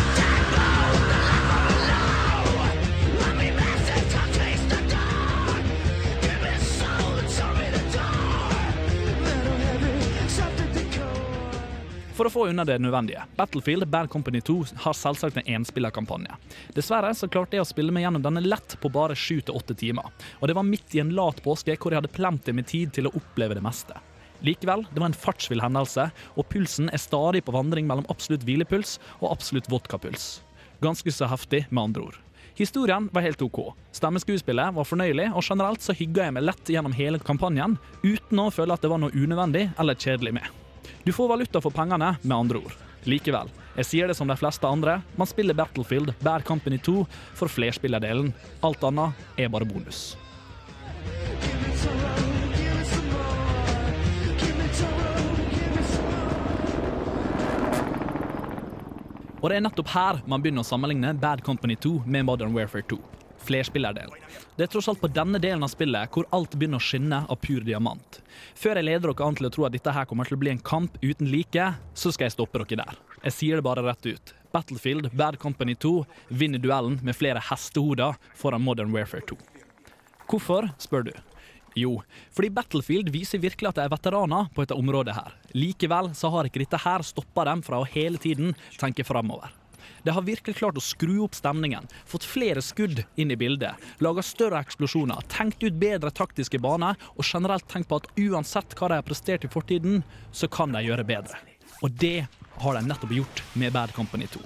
For 12.27 12.33
å 12.33 12.43
få 12.43 12.51
unna 12.51 12.65
det 12.67 12.81
nødvendige. 12.83 13.23
Battlefield 13.39 13.87
Bad 13.87 14.09
Company 14.11 14.41
2 14.43 14.55
har 14.83 14.95
selvsagt 14.99 15.37
en 15.39 15.51
enspillerkampanje. 15.61 16.35
Dessverre 16.75 17.13
så 17.15 17.29
klarte 17.31 17.55
jeg 17.55 17.63
å 17.63 17.69
spille 17.69 17.95
meg 17.95 18.03
gjennom 18.03 18.25
denne 18.25 18.43
lett 18.43 18.75
på 18.83 18.91
bare 18.91 19.15
7-8 19.15 19.77
timer. 19.79 20.09
Og 20.41 20.51
det 20.51 20.57
var 20.59 20.67
midt 20.67 20.97
i 20.97 21.05
en 21.05 21.13
lat 21.15 21.39
påske 21.45 21.77
hvor 21.79 21.95
jeg 21.95 22.01
hadde 22.01 22.11
plenty 22.17 22.51
med 22.57 22.67
tid 22.67 22.91
til 22.97 23.07
å 23.07 23.13
oppleve 23.15 23.55
det 23.55 23.63
meste. 23.63 23.95
Likevel, 24.43 24.83
det 24.91 24.99
var 24.99 25.13
en 25.13 25.17
fartsvill 25.23 25.63
hendelse, 25.63 26.09
og 26.35 26.51
pulsen 26.51 26.91
er 26.91 27.05
stadig 27.05 27.45
på 27.47 27.55
vandring 27.55 27.87
mellom 27.87 28.11
absolutt 28.11 28.43
hvilepuls 28.43 28.99
og 29.21 29.31
absolutt 29.31 29.71
vodkapuls. 29.71 30.29
Ganske 30.83 31.15
så 31.15 31.31
heftig, 31.31 31.69
med 31.71 31.85
andre 31.85 32.09
ord. 32.11 32.21
Historien 32.59 33.07
var 33.15 33.29
helt 33.29 33.47
OK. 33.47 33.69
Stemmeskuespillet 33.95 34.75
var 34.75 34.91
fornøyelig, 34.91 35.31
og 35.31 35.47
generelt 35.47 35.87
så 35.87 35.95
hygga 35.95 36.27
jeg 36.27 36.41
meg 36.41 36.51
lett 36.51 36.75
gjennom 36.75 36.99
hele 36.99 37.23
kampanjen, 37.23 37.79
uten 38.03 38.47
å 38.49 38.51
føle 38.51 38.75
at 38.75 38.83
det 38.83 38.91
var 38.91 39.07
noe 39.07 39.15
unødvendig 39.15 39.69
eller 39.79 39.95
kjedelig 39.95 40.41
med. 40.43 40.66
Du 41.05 41.13
får 41.13 41.29
valuta 41.31 41.63
for 41.63 41.75
pengene, 41.75 42.15
med 42.23 42.37
andre 42.37 42.61
ord. 42.65 42.77
Likevel, 43.07 43.51
jeg 43.77 43.87
sier 43.87 44.11
det 44.11 44.17
som 44.19 44.29
de 44.29 44.37
fleste 44.39 44.67
andre, 44.67 45.01
man 45.17 45.29
spiller 45.31 45.55
Battlefield 45.55 46.15
Bad 46.25 46.47
Company 46.49 46.79
2 46.83 47.05
for 47.39 47.53
flerspillerdelen. 47.53 48.33
Alt 48.67 48.87
annet 48.89 49.39
er 49.39 49.53
bare 49.53 49.69
bonus. 49.69 50.17
Og 59.47 59.51
det 59.53 59.61
er 59.61 59.63
nettopp 59.63 59.93
her 59.93 60.19
man 60.27 60.43
begynner 60.43 60.65
å 60.65 60.67
sammenligne 60.67 61.13
Bad 61.23 61.45
Company 61.47 61.77
2 61.79 62.01
med 62.11 62.27
Modern 62.27 62.57
Warfare 62.57 62.83
2. 62.91 62.99
Flerspillerdelen. 63.47 64.25
Det 64.57 64.67
er 64.67 64.73
tross 64.73 64.89
alt 64.91 65.01
på 65.03 65.11
denne 65.13 65.41
delen 65.43 65.65
av 65.65 65.73
spillet 65.73 66.13
hvor 66.13 66.29
alt 66.37 66.57
begynner 66.57 66.83
å 66.83 66.87
skinne 66.87 67.23
av 67.25 67.39
pur 67.43 67.63
diamant. 67.67 68.21
Før 68.59 68.81
jeg 68.81 68.89
leder 68.89 69.09
dere 69.09 69.29
an 69.29 69.39
til 69.39 69.49
å 69.49 69.53
tro 69.55 69.67
at 69.69 69.77
dette 69.77 69.95
her 69.95 70.09
kommer 70.09 70.29
til 70.29 70.39
å 70.39 70.43
bli 70.43 70.53
en 70.55 70.65
kamp 70.73 70.99
uten 71.03 71.31
like, 71.31 71.69
så 71.95 72.13
skal 72.15 72.29
jeg 72.29 72.37
stoppe 72.37 72.65
dere 72.65 72.83
der. 72.83 72.99
Jeg 73.23 73.37
sier 73.37 73.61
det 73.61 73.67
bare 73.67 73.85
rett 73.87 74.11
ut. 74.11 74.35
Battlefield 74.57 75.11
Bad 75.13 75.39
Company 75.39 75.75
2 75.75 75.95
vinner 76.29 76.63
duellen 76.63 77.01
med 77.05 77.17
flere 77.17 77.43
hestehoder 77.51 78.17
foran 78.35 78.65
Modern 78.65 78.95
Warfare 78.95 79.25
2. 79.29 79.37
Hvorfor, 80.27 80.71
spør 80.81 81.11
du? 81.11 81.13
Jo, 81.77 81.99
fordi 82.33 82.49
Battlefield 82.57 83.11
viser 83.13 83.43
virkelig 83.43 83.69
at 83.69 83.77
de 83.77 83.85
er 83.85 83.93
veteraner 83.93 84.49
på 84.55 84.65
dette 84.65 84.79
området 84.81 85.13
her. 85.19 85.35
Likevel 85.53 86.15
så 86.17 86.31
har 86.33 86.49
ikke 86.49 86.63
dette 86.63 86.81
her 86.81 87.05
stoppa 87.05 87.45
dem 87.51 87.61
fra 87.67 87.83
å 87.83 87.89
hele 87.91 88.17
tiden 88.23 88.55
tenke 88.81 89.05
framover. 89.05 89.53
De 90.03 90.15
har 90.15 90.27
virkelig 90.27 90.57
klart 90.59 90.79
å 90.79 90.85
skru 90.85 91.19
opp 91.25 91.37
stemningen, 91.39 91.89
fått 92.07 92.27
flere 92.27 92.63
skudd 92.65 93.05
inn 93.17 93.33
i 93.35 93.39
bildet, 93.39 93.75
laga 94.05 94.25
større 94.25 94.61
eksplosjoner, 94.65 95.25
tenkt 95.33 95.63
ut 95.65 95.79
bedre 95.81 96.13
taktiske 96.15 96.61
baner 96.63 96.99
og 97.15 97.25
generelt 97.27 97.69
tenkt 97.71 97.91
på 97.91 98.01
at 98.01 98.11
uansett 98.17 98.77
hva 98.79 98.91
de 98.93 99.01
har 99.01 99.07
prestert 99.07 99.47
i 99.47 99.53
fortiden, 99.53 100.03
så 100.33 100.49
kan 100.49 100.75
de 100.75 100.85
gjøre 100.87 101.07
bedre. 101.07 101.41
Og 101.85 101.93
det 101.93 102.27
har 102.63 102.77
de 102.79 102.87
nettopp 102.87 103.13
gjort 103.13 103.43
med 103.55 103.73
Bad 103.73 103.93
Company 103.93 104.27
2. 104.33 104.41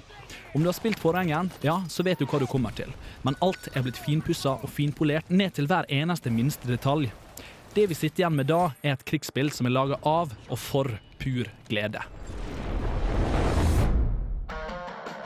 Om 0.53 0.61
du 0.61 0.67
har 0.67 0.75
spilt 0.75 0.99
forhengen, 0.99 1.49
ja, 1.63 1.77
så 1.89 2.03
vet 2.03 2.19
du 2.19 2.25
hva 2.27 2.41
du 2.41 2.47
kommer 2.49 2.75
til. 2.75 2.91
Men 3.23 3.37
alt 3.39 3.69
er 3.71 3.85
blitt 3.85 3.99
finpussa 3.99 4.57
og 4.59 4.73
finpolert 4.73 5.31
ned 5.31 5.55
til 5.55 5.69
hver 5.71 5.87
eneste 5.87 6.33
minste 6.33 6.67
detalj. 6.67 7.07
Det 7.71 7.87
vi 7.87 7.95
sitter 7.95 8.25
igjen 8.25 8.35
med 8.35 8.51
da, 8.51 8.73
er 8.83 8.97
et 8.97 9.07
krigsspill 9.07 9.53
som 9.55 9.69
er 9.69 9.77
laga 9.77 10.01
av 10.03 10.35
og 10.49 10.59
for 10.59 10.91
pur 11.21 11.47
glede. 11.69 12.03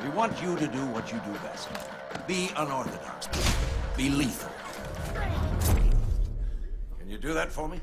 We 0.06 0.12
want 0.12 0.40
you 0.44 0.56
to 0.56 0.68
do 0.68 0.86
what 0.94 1.12
you 1.12 1.20
do 1.26 1.34
best. 1.42 1.68
Be 2.28 2.50
unorthodox. 2.56 3.28
Be 3.98 4.10
lethal. 4.10 4.52
Can 7.00 7.10
you 7.10 7.18
do 7.18 7.34
that 7.34 7.52
for 7.52 7.68
me? 7.68 7.80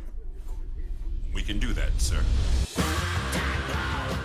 We 1.34 1.42
can 1.42 1.58
do 1.58 1.72
that, 1.74 1.90
sir. 1.98 2.20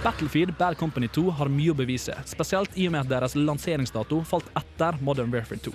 Battlefield 0.04 0.58
Bad 0.58 0.78
Company 0.78 1.08
2 1.08 1.32
har 1.40 1.50
mye 1.50 1.74
å 1.74 1.78
bevise, 1.80 2.14
spesielt 2.30 2.78
i 2.78 2.86
og 2.86 2.94
med 2.94 3.08
at 3.08 3.10
deres 3.16 3.34
lanseringsdato 3.34 4.22
falt 4.30 4.54
etter 4.54 5.02
Modern 5.02 5.34
Warfare 5.34 5.58
2. 5.66 5.74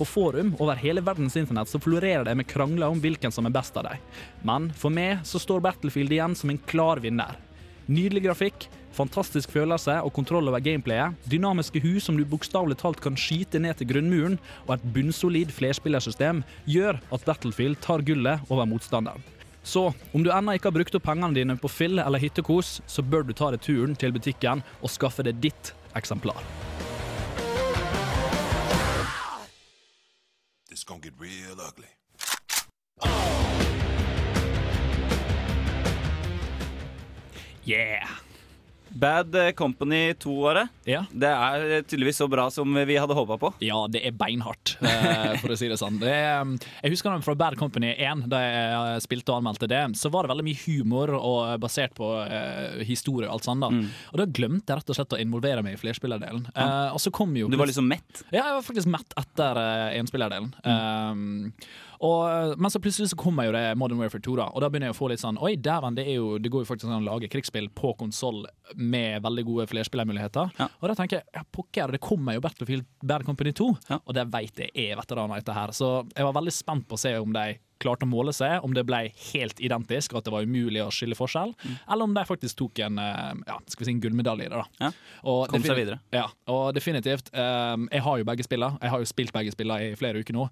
På 0.00 0.08
forum 0.08 0.56
over 0.58 0.74
hele 0.74 1.04
verdens 1.06 1.38
internett 1.38 1.70
så 1.70 1.78
florerer 1.78 2.26
det 2.26 2.34
med 2.34 2.50
krangler 2.50 2.90
om 2.90 2.98
hvilken 2.98 3.30
som 3.30 3.46
er 3.46 3.54
best 3.54 3.78
av 3.78 3.86
dem. 3.86 4.02
Men 4.42 4.72
for 4.74 4.90
meg 4.90 5.22
så 5.22 5.38
står 5.38 5.62
Battlefield 5.68 6.18
igjen 6.18 6.34
som 6.34 6.50
en 6.50 6.58
klar 6.66 6.98
vinner. 6.98 7.38
Nydelig 7.86 8.26
grafikk, 8.26 8.70
fantastisk 8.96 9.52
følelse 9.54 9.96
og 10.04 10.12
kontroll 10.16 10.48
over 10.50 10.62
gameplayet, 10.64 11.16
dynamiske 11.30 11.82
hus 11.84 12.08
som 12.08 12.18
du 12.18 12.24
bokstavelig 12.28 12.78
talt 12.80 13.00
kan 13.02 13.18
skyte 13.18 13.60
ned 13.62 13.78
til 13.78 13.90
grunnmuren, 13.92 14.38
og 14.66 14.76
et 14.76 14.86
bunnsolid 14.94 15.52
flerspillersystem 15.54 16.44
gjør 16.70 17.00
at 17.12 17.26
Battlefield 17.26 17.80
tar 17.84 18.04
gullet 18.06 18.50
over 18.50 18.68
motstanderen. 18.68 19.22
Så 19.62 19.90
om 20.14 20.24
du 20.24 20.30
ennå 20.32 20.56
ikke 20.56 20.70
har 20.70 20.76
brukt 20.78 20.94
opp 20.96 21.04
pengene 21.04 21.36
dine 21.36 21.56
på 21.60 21.68
fill 21.68 22.00
eller 22.00 22.22
hyttekos, 22.22 22.80
så 22.88 23.04
bør 23.04 23.26
du 23.28 23.34
ta 23.36 23.50
deg 23.52 23.60
turen 23.64 23.94
til 23.96 24.14
butikken 24.16 24.64
og 24.80 24.92
skaffe 24.92 25.26
deg 25.26 25.40
ditt 25.42 25.74
eksemplar. 25.98 26.40
This 30.70 30.84
gonna 30.84 31.00
get 31.02 31.14
real 31.20 31.60
ugly. 31.60 31.88
Yeah! 37.64 38.29
Bad 38.90 39.36
Company 39.58 40.12
2-året. 40.20 40.70
Det 40.84 41.30
er 41.30 41.82
tydeligvis 41.86 42.20
så 42.20 42.28
bra 42.30 42.48
som 42.52 42.74
vi 42.74 42.96
hadde 42.98 43.16
håpa 43.16 43.38
på. 43.40 43.52
Ja, 43.64 43.82
det 43.90 44.02
er 44.06 44.16
beinhardt, 44.16 44.76
eh, 44.80 45.36
for 45.42 45.54
å 45.54 45.58
si 45.58 45.68
det 45.70 45.78
sånn. 45.80 46.00
Det 46.02 46.10
er, 46.10 46.54
jeg 46.82 46.94
husker 46.94 47.18
fra 47.24 47.36
Bad 47.38 47.58
Company 47.60 47.92
1, 47.96 48.26
da 48.32 48.40
jeg 48.42 49.04
spilte 49.06 49.34
og 49.34 49.40
anmeldte 49.40 49.68
det, 49.70 49.82
så 50.00 50.10
var 50.12 50.26
det 50.26 50.32
veldig 50.34 50.46
mye 50.46 50.62
humor 50.64 51.14
og 51.18 51.60
basert 51.62 51.94
på 51.98 52.12
eh, 52.24 52.80
historie 52.88 53.28
og 53.28 53.38
alt 53.38 53.48
sånt. 53.48 53.64
da. 53.64 53.70
Mm. 53.74 53.86
Og 54.12 54.22
da 54.22 54.28
glemte 54.40 54.72
jeg 54.72 54.82
rett 54.82 54.94
og 54.94 54.98
slett 54.98 55.16
å 55.16 55.20
involvere 55.22 55.64
meg 55.66 55.76
i 55.76 55.80
flerspillerdelen. 55.80 56.48
Ja. 56.54 56.66
Eh, 56.66 56.96
og 56.96 57.02
så 57.02 57.12
kom 57.14 57.36
jo 57.38 57.50
Du 57.50 57.58
var 57.60 57.70
liksom 57.70 57.88
mett? 57.90 58.24
Ja, 58.30 58.42
jeg 58.42 58.58
var 58.58 58.66
faktisk 58.66 58.90
mett 58.90 59.16
etter 59.20 59.60
uh, 59.60 59.90
enspillerdelen. 59.98 60.50
Um, 60.64 61.52
og, 62.00 62.54
men 62.56 62.72
så 62.72 62.80
plutselig 62.80 63.10
så 63.10 63.18
kommer 63.20 63.44
jo 63.44 63.52
det 63.52 63.62
Modern 63.76 64.00
Warfare 64.00 64.22
2, 64.24 64.34
da, 64.40 64.46
og 64.54 64.62
da 64.64 64.70
begynner 64.72 64.88
jeg 64.88 64.96
å 64.96 64.98
få 64.98 65.10
litt 65.12 65.20
sånn 65.20 65.36
Oi, 65.44 65.52
dæven, 65.60 65.98
det, 65.98 66.06
jo, 66.14 66.38
det 66.40 66.48
går 66.52 66.64
jo 66.64 66.68
faktisk 66.70 66.88
an 66.88 67.02
å 67.02 67.08
lage 67.10 67.28
krigsspill 67.32 67.68
på 67.76 67.92
konsoll 68.00 68.46
med 68.76 69.20
veldig 69.26 69.44
gode 69.48 69.66
flerspillermuligheter. 69.68 70.54
Og 70.80 70.86
da 70.88 70.96
tenker 70.96 71.20
jeg 71.20 71.28
ja, 71.36 71.44
pokker, 71.52 71.92
det 71.92 72.00
kommer 72.04 72.36
jo 72.38 72.44
Battlefield 72.44 72.86
Bad 73.04 73.26
Company 73.28 73.52
2, 73.56 73.68
og 74.00 74.16
det 74.16 74.24
vet 74.32 74.64
jeg 74.64 74.72
er 74.88 74.96
veteraner 75.00 75.42
etter 75.42 75.56
her. 75.56 75.74
Så 75.76 75.90
jeg 76.14 76.24
var 76.28 76.38
veldig 76.40 76.54
spent 76.56 76.88
på 76.88 76.96
å 76.96 77.02
se 77.04 77.12
om 77.20 77.36
de 77.36 77.58
klarte 77.82 78.06
å 78.06 78.10
måle 78.10 78.34
seg, 78.36 78.58
om 78.66 78.74
det 78.76 78.84
ble 78.88 79.06
helt 79.32 79.60
identisk, 79.62 80.14
og 80.14 80.20
at 80.20 80.28
det 80.28 80.34
var 80.34 80.46
umulig 80.46 80.82
å 80.84 80.90
skille 80.94 81.18
forskjell, 81.18 81.54
eller 81.86 82.06
om 82.06 82.14
de 82.16 82.24
faktisk 82.28 82.60
tok 82.60 82.82
en 82.86 83.00
eh, 83.02 83.32
ja, 83.48 83.58
skal 83.66 83.84
vi 83.84 83.88
si 83.88 83.94
en 83.96 84.02
gullmedalje 84.04 84.48
i 84.48 84.52
det. 84.52 84.60
da. 84.60 84.90
Og 85.30 85.42
Kom 85.52 85.64
seg 85.64 85.78
videre. 85.78 86.00
Ja, 86.14 86.26
og 86.50 86.70
definitivt. 86.76 87.32
Um, 87.34 87.88
jeg 87.92 88.04
har 88.04 88.20
jo 88.20 88.26
begge 88.28 88.46
spillene. 88.46 88.78
Jeg 88.82 88.92
har 88.94 89.02
jo 89.02 89.08
spilt 89.08 89.34
begge 89.34 89.54
spillene 89.54 89.90
i 89.92 89.98
flere 89.98 90.22
uker 90.22 90.36
nå. 90.36 90.46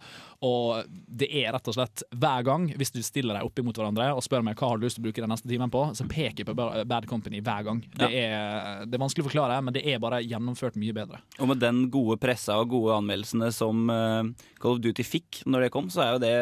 Og 0.47 0.89
det 0.89 1.29
er 1.41 1.53
rett 1.55 1.71
og 1.71 1.77
slett 1.77 2.05
hver 2.15 2.45
gang, 2.47 2.69
hvis 2.79 2.93
du 2.95 3.01
stiller 3.05 3.39
deg 3.39 3.49
opp 3.49 3.59
imot 3.61 3.79
hverandre 3.79 4.11
og 4.15 4.23
spør 4.25 4.45
meg 4.47 4.59
hva 4.59 4.73
har 4.73 4.81
du 4.81 4.87
lyst 4.87 4.99
til 4.99 5.05
å 5.05 5.09
bruke 5.09 5.25
den 5.25 5.33
neste 5.33 5.51
timen 5.51 5.73
på, 5.73 5.85
så 5.99 6.07
peker 6.09 6.45
jeg 6.45 6.49
på 6.49 6.57
Bad 6.89 7.09
Company 7.11 7.43
hver 7.45 7.67
gang. 7.67 7.83
Det, 7.99 8.09
er, 8.09 8.85
det 8.87 8.99
er 8.99 9.03
vanskelig 9.03 9.27
å 9.27 9.29
forklare, 9.29 9.59
men 9.65 9.75
det 9.77 9.85
er 9.89 10.03
bare 10.03 10.23
gjennomført 10.25 10.79
mye 10.81 10.95
bedre. 10.97 11.23
Og 11.43 11.51
med 11.51 11.63
den 11.63 11.85
gode 11.93 12.19
pressa 12.23 12.59
og 12.63 12.71
gode 12.73 12.99
anmeldelsene 13.01 13.51
som 13.55 13.89
eh, 13.93 14.49
Call 14.63 14.79
of 14.79 14.83
Duty 14.85 15.07
fikk 15.07 15.43
når 15.49 15.67
det 15.67 15.73
kom, 15.75 15.91
så 15.93 16.05
er 16.05 16.15
jo 16.15 16.23
det 16.23 16.35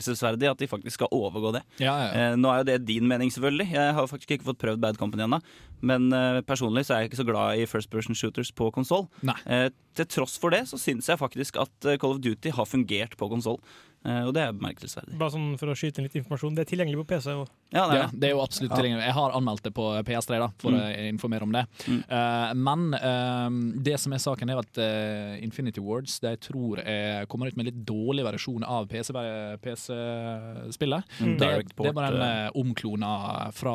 bemerkelsesverdig 0.00 0.50
at 0.50 0.60
de 0.60 0.68
faktisk 0.68 0.98
skal 0.98 1.12
overgå 1.12 1.52
det. 1.56 1.62
Ja, 1.80 1.94
ja. 2.04 2.10
Eh, 2.32 2.36
nå 2.36 2.50
er 2.50 2.62
jo 2.62 2.68
det 2.70 2.86
din 2.88 3.06
mening, 3.08 3.30
selvfølgelig. 3.30 3.70
Jeg 3.72 3.94
har 3.94 4.08
faktisk 4.10 4.30
ikke 4.30 4.48
fått 4.50 4.60
prøvd 4.60 4.80
Bad 4.80 4.98
Company 4.98 5.24
ennå. 5.24 5.40
Men 5.82 6.12
eh, 6.12 6.40
personlig 6.42 6.86
så 6.86 6.94
er 6.94 7.04
jeg 7.04 7.10
ikke 7.10 7.20
så 7.22 7.28
glad 7.28 7.60
i 7.60 7.68
first 7.68 7.90
person 7.90 8.14
shooters 8.14 8.52
på 8.52 8.70
konsoll. 8.74 9.08
Eh, 9.46 9.68
til 9.96 10.06
tross 10.06 10.38
for 10.38 10.50
det 10.54 10.66
så 10.70 10.78
syns 10.78 11.08
jeg 11.10 11.18
faktisk 11.20 11.58
at 11.60 11.72
Call 12.00 12.14
of 12.14 12.20
Duty 12.22 12.52
har 12.54 12.68
fungert 12.68 13.16
på 13.18 13.28
konsoll. 13.28 13.60
Eh, 14.00 14.22
og 14.24 14.30
det 14.32 14.40
er 14.40 14.54
bemerkelsesverdig. 14.56 15.12
Bare 15.20 15.32
sånn 15.34 15.58
for 15.60 15.68
å 15.68 15.74
skyte 15.76 15.98
inn 16.00 16.06
litt 16.06 16.14
informasjon. 16.16 16.54
Det 16.56 16.62
er 16.64 16.68
tilgjengelig 16.70 17.02
på 17.02 17.08
PC. 17.10 17.26
Og 17.36 17.48
Ja, 17.70 17.84
det 17.86 17.96
er 17.96 18.00
Ja, 18.00 18.06
det. 18.12 18.24
er 18.24 18.30
jo 18.32 18.40
absolutt 18.40 18.72
tilgjengelig. 18.72 19.04
Jeg 19.04 19.12
har 19.18 19.30
anmeldt 19.36 19.62
det 19.62 19.72
på 19.76 19.84
PS3, 20.08 20.38
da, 20.40 20.48
for 20.58 20.70
Mm. 20.72 20.80
å 20.80 20.82
informere 21.12 21.42
om 21.42 21.52
det. 21.52 21.66
Eh, 22.08 22.54
men 22.54 22.94
uh, 22.94 23.50
det 23.82 24.00
som 24.00 24.12
er 24.16 24.24
saken, 24.24 24.48
er 24.50 24.58
at 24.62 24.78
uh, 24.80 25.36
Infinity 25.44 25.80
Wards 25.84 26.18
de 26.20 26.32
tror 26.36 26.78
jeg 26.80 27.28
kommer 27.28 27.46
ut 27.48 27.56
med 27.56 27.66
en 27.66 27.72
litt 27.74 27.84
dårlig 27.84 28.24
versjon 28.24 28.64
av 28.64 28.86
PC-spillet. 28.88 31.04
Mm. 31.20 31.36
det, 31.38 31.48
det 31.76 31.86
er 31.86 31.92
bare 31.92 32.06
en 32.14 32.22
eh. 32.22 32.46
eh, 32.46 32.50
omklona 32.60 33.52
fra 33.52 33.74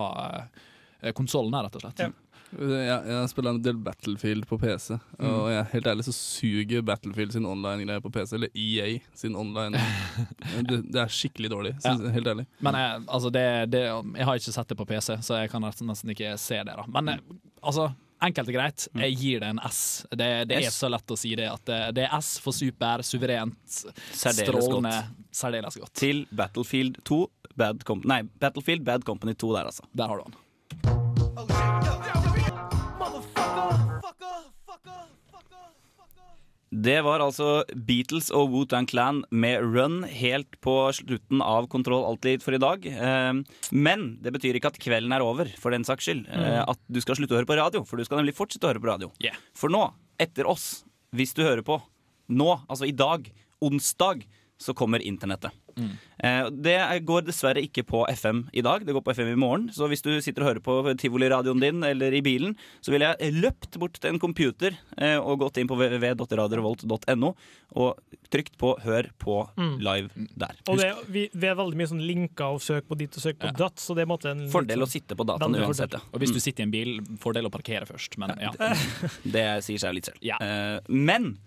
uh, 1.04 1.12
konsollen 1.14 1.54
her, 1.54 1.64
rett 1.68 1.76
og 1.78 1.82
slett. 1.86 2.02
Jeg, 2.56 3.00
jeg 3.10 3.30
spiller 3.32 3.52
en 3.56 3.62
del 3.66 3.78
Battlefield 3.84 4.46
på 4.48 4.58
PC, 4.62 4.96
Mm. 5.20 5.26
og 5.28 5.50
jeg, 5.52 5.66
helt 5.74 5.88
ærlig 5.92 6.06
så 6.08 6.14
suger 6.16 6.82
Battlefield 6.88 7.32
sin 7.36 7.46
online-greie 7.46 8.02
på 8.04 8.12
PC, 8.12 8.34
eller 8.38 8.50
EA 8.56 9.00
sin 9.16 9.36
online. 9.36 9.80
det, 10.70 10.82
det 10.92 11.02
er 11.02 11.12
skikkelig 11.12 11.50
dårlig, 11.52 11.74
synes 11.82 12.02
jeg, 12.06 12.14
helt 12.16 12.28
ærlig. 12.32 12.46
Men 12.64 12.78
jeg, 12.80 13.04
altså 13.08 13.32
det, 13.36 13.46
det, 13.74 13.84
jeg 13.90 14.26
har 14.30 14.40
ikke 14.40 14.56
sett 14.56 14.72
det 14.72 14.78
på 14.80 14.88
PC, 14.90 15.18
så 15.26 15.42
jeg 15.42 15.52
kan 15.52 15.62
nesten 15.68 16.10
ikke 16.16 16.34
se 16.42 16.62
det. 16.64 16.76
da 16.80 16.86
Men 16.96 17.10
eh, 17.16 17.22
altså, 17.64 17.90
enkelt 18.26 18.50
og 18.54 18.56
greit, 18.56 18.88
jeg 18.96 19.18
gir 19.20 19.44
det 19.44 19.50
en 19.56 19.60
S. 19.70 19.82
Det, 20.12 20.30
det 20.50 20.60
er 20.62 20.70
S. 20.72 20.80
så 20.80 20.90
lett 20.92 21.12
å 21.12 21.18
si 21.20 21.34
det. 21.36 21.50
At 21.52 21.66
det, 21.68 21.82
det 22.00 22.08
er 22.08 22.16
S 22.24 22.36
for 22.44 22.56
super, 22.56 23.04
suverent, 23.06 23.60
Særdeles 24.16 24.48
strålende. 24.48 24.96
godt. 24.96 25.28
Særdeles 25.36 25.78
godt. 25.84 25.94
Til 26.00 26.24
Battlefield 26.32 27.02
2 27.08 27.20
Bad 27.56 27.84
Com 27.88 28.02
Nei, 28.08 28.22
Battlefield 28.40 28.84
Bad 28.88 29.04
Company 29.08 29.36
2 29.36 29.54
der, 29.56 29.70
altså. 29.72 29.84
Der 29.96 30.08
har 30.12 30.20
du 30.20 30.26
han. 30.30 30.40
Det 36.76 36.98
var 37.06 37.22
altså 37.24 37.62
Beatles 37.88 38.28
og 38.36 38.50
Wu-Tang 38.52 38.88
Clan 38.92 39.22
med 39.32 39.62
Run 39.64 40.02
helt 40.12 40.58
på 40.66 40.74
slutten 40.98 41.40
av 41.46 41.70
Kontroll 41.72 42.04
Alltid 42.10 42.44
for 42.44 42.58
i 42.58 42.60
dag. 42.60 42.84
Eh, 42.90 43.34
Men 43.72 44.04
det 44.22 44.34
betyr 44.36 44.58
ikke 44.60 44.74
at 44.74 44.80
kvelden 44.84 45.14
er 45.16 45.24
over, 45.24 45.48
for 45.62 45.72
den 45.72 45.86
saks 45.88 46.04
skyld. 46.10 46.26
Eh, 46.28 46.36
Mm. 46.56 46.70
At 46.70 46.80
du 46.92 47.00
skal 47.02 47.16
slutte 47.16 47.32
å 47.36 47.40
høre 47.40 47.48
på 47.48 47.56
radio, 47.58 47.84
for 47.86 47.98
du 47.98 48.04
skal 48.04 48.18
nemlig 48.20 48.36
fortsette 48.36 48.66
å 48.68 48.74
høre 48.74 48.82
på 48.84 48.92
radio. 48.92 49.12
For 49.54 49.70
nå, 49.70 49.94
etter 50.20 50.46
oss, 50.48 50.84
hvis 51.16 51.34
du 51.34 51.44
hører 51.44 51.64
på 51.64 51.80
nå, 52.30 52.50
altså 52.68 52.88
i 52.88 52.92
dag, 52.92 53.30
onsdag, 53.62 54.26
så 54.58 54.74
kommer 54.74 55.00
internettet. 55.04 55.52
Eh, 56.24 56.50
Det 56.50 56.78
går 57.04 57.26
dessverre 57.28 57.60
ikke 57.60 57.84
på 57.84 58.06
FM 58.08 58.46
i 58.54 58.62
dag, 58.64 58.86
det 58.86 58.94
går 58.96 59.02
på 59.04 59.12
FM 59.12 59.34
i 59.34 59.36
morgen. 59.36 59.66
Så 59.76 59.90
hvis 59.92 60.02
du 60.02 60.14
sitter 60.24 60.44
og 60.44 60.48
hører 60.48 60.62
på 60.64 60.94
tivoliradioen 60.98 61.60
din 61.60 61.84
eller 61.84 62.14
i 62.16 62.22
bilen, 62.24 62.56
så 62.82 62.92
ville 62.94 63.10
jeg 63.20 63.34
løpt 63.34 63.76
bort 63.78 64.00
til 64.00 64.14
en 64.14 64.20
computer 64.20 64.72
eh, 64.98 65.18
og 65.20 65.40
gått 65.40 65.58
inn 65.60 65.68
på 65.68 65.76
www.radiorevolt.no 65.76 67.34
og 67.76 68.00
trykt 68.32 68.56
på 68.58 68.76
'hør 68.80 69.10
på 69.20 69.50
Mm. 69.58 69.80
live' 69.80 70.28
der. 70.38 70.56
Og 70.70 70.78
det, 70.78 70.94
vi, 71.12 71.30
vi 71.34 71.48
er 71.48 71.56
veldig 71.56 71.76
mye 71.76 71.88
sånn 71.92 72.06
linker 72.08 72.46
og 72.56 72.62
søk 72.62 72.88
på 72.88 72.98
ditt 72.98 73.16
og 73.18 73.22
søk 73.24 73.38
på 73.40 73.52
datt, 73.58 73.76
så 73.80 73.94
det 73.96 74.04
er 74.04 74.08
på 74.08 74.26
en 74.32 74.48
Fordel 74.50 74.78
å 74.78 74.80
litt 74.80 74.88
sånn- 74.90 75.02
sitte 75.02 75.16
på 75.16 75.26
dataen 75.26 75.56
uansett. 75.56 75.92
ja. 75.94 76.00
Og 76.14 76.20
hvis 76.22 76.32
du 76.32 76.40
Mm. 76.40 76.42
sitter 76.42 76.62
i 76.62 76.64
en 76.64 76.72
bil, 76.72 77.02
fordel 77.20 77.46
å 77.46 77.52
parkere 77.52 77.86
først, 77.86 78.18
men 78.18 78.30
ja. 78.42 78.52
Det 79.26 79.64
sier 79.64 79.78
seg 79.80 79.94
litt 79.94 80.06
selv. 80.06 80.24
Eh, 80.42 80.80
men 80.88 81.38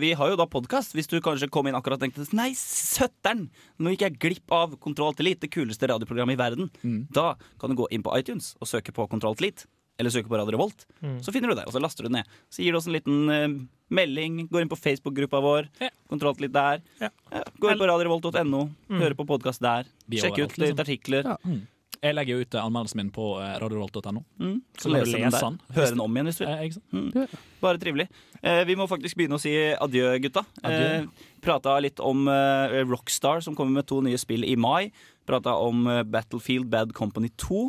vi 0.00 0.12
har 0.16 0.30
jo 0.32 0.36
da 0.40 0.46
podkast. 0.48 0.94
Hvis 0.96 1.10
du 1.10 1.18
kanskje 1.24 1.50
kom 1.52 1.68
inn 1.68 1.76
akkurat 1.76 2.00
og 2.00 2.06
tenkte 2.06 2.24
Nei, 2.36 2.50
søtteren! 2.56 3.48
Nå 3.78 3.92
gikk 3.92 4.06
jeg 4.06 4.20
glipp 4.22 4.54
av 4.54 4.78
Kontroll 4.80 5.16
til 5.16 5.26
Elite, 5.26 5.44
det 5.46 5.52
kuleste 5.52 5.90
radioprogrammet 5.90 6.38
i 6.38 6.40
verden. 6.40 6.70
Da 7.12 7.34
kan 7.60 7.72
du 7.72 7.78
gå 7.82 7.88
inn 7.92 8.04
på 8.06 8.14
iTunes 8.16 8.54
og 8.62 8.70
søke 8.70 8.94
på 8.96 9.08
Kontroll 9.12 9.36
til 9.38 9.50
Elite. 9.50 9.68
Eller 9.98 10.14
søke 10.14 10.30
på 10.30 10.38
Radio 10.38 10.54
Revolt. 10.54 10.86
Mm. 11.02 11.18
Så 11.26 11.34
finner 11.34 11.50
du 11.50 11.58
det, 11.58 11.64
og 11.66 11.74
så 11.74 11.80
laster 11.82 12.06
du 12.06 12.08
det 12.08 12.20
ned. 12.20 12.36
Så 12.54 12.62
gir 12.62 12.72
du 12.72 12.78
oss 12.78 12.86
en 12.86 12.94
liten 12.94 13.16
uh, 13.26 13.56
melding. 13.90 14.44
Går 14.46 14.62
inn 14.62 14.70
på 14.70 14.78
Facebook-gruppa 14.78 15.40
vår. 15.42 15.66
Kontroll 16.10 16.36
til 16.38 16.46
Elite 16.46 16.54
der. 16.60 16.84
Ja, 17.02 17.42
gå 17.58 17.72
inn 17.72 17.80
på 17.80 17.88
radiorevolt.no. 17.90 18.62
Mm. 18.86 19.00
Høre 19.02 19.18
på 19.18 19.26
podkast 19.26 19.64
der. 19.64 19.90
Er 20.06 20.22
Sjekk 20.22 20.38
ut 20.38 20.54
litt 20.54 20.62
liksom. 20.68 20.84
artikler. 20.84 21.32
artikler. 21.34 21.58
Mm. 21.58 21.66
Jeg 22.02 22.14
legger 22.14 22.36
jo 22.38 22.44
ut 22.46 22.54
eh, 22.54 22.62
anmeldelsen 22.62 23.00
min 23.00 23.08
på 23.10 23.24
radiorolt.no. 23.62 24.22
Mm. 24.38 24.58
Så 24.78 24.86
kan 24.86 24.92
du 24.92 24.98
lese 25.00 25.18
den 25.18 25.34
der. 25.34 25.56
Høre 25.74 25.88
den 25.94 26.02
om 26.04 26.14
igjen 26.18 26.28
hvis 26.30 26.38
du 26.38 26.44
Eh, 26.46 26.60
vil. 26.60 26.68
ikke? 26.68 26.82
Mm. 26.92 27.38
Bare 27.64 27.78
trivelig. 27.82 28.06
Eh, 28.42 28.62
vi 28.68 28.76
må 28.78 28.86
faktisk 28.90 29.18
begynne 29.18 29.34
å 29.38 29.42
si 29.42 29.50
adjø, 29.74 30.12
gutta. 30.22 30.44
Adjø. 30.62 30.86
Eh, 31.02 31.26
prata 31.42 31.74
litt 31.82 31.98
om 32.00 32.28
eh, 32.30 32.78
Rockstar, 32.86 33.42
som 33.42 33.56
kommer 33.58 33.80
med 33.80 33.88
to 33.90 34.00
nye 34.06 34.18
spill 34.20 34.44
i 34.46 34.54
mai. 34.56 34.92
Prata 35.26 35.56
om 35.58 35.86
eh, 35.90 36.04
Battlefield 36.06 36.70
Bad 36.70 36.94
Company 36.94 37.30
2. 37.36 37.64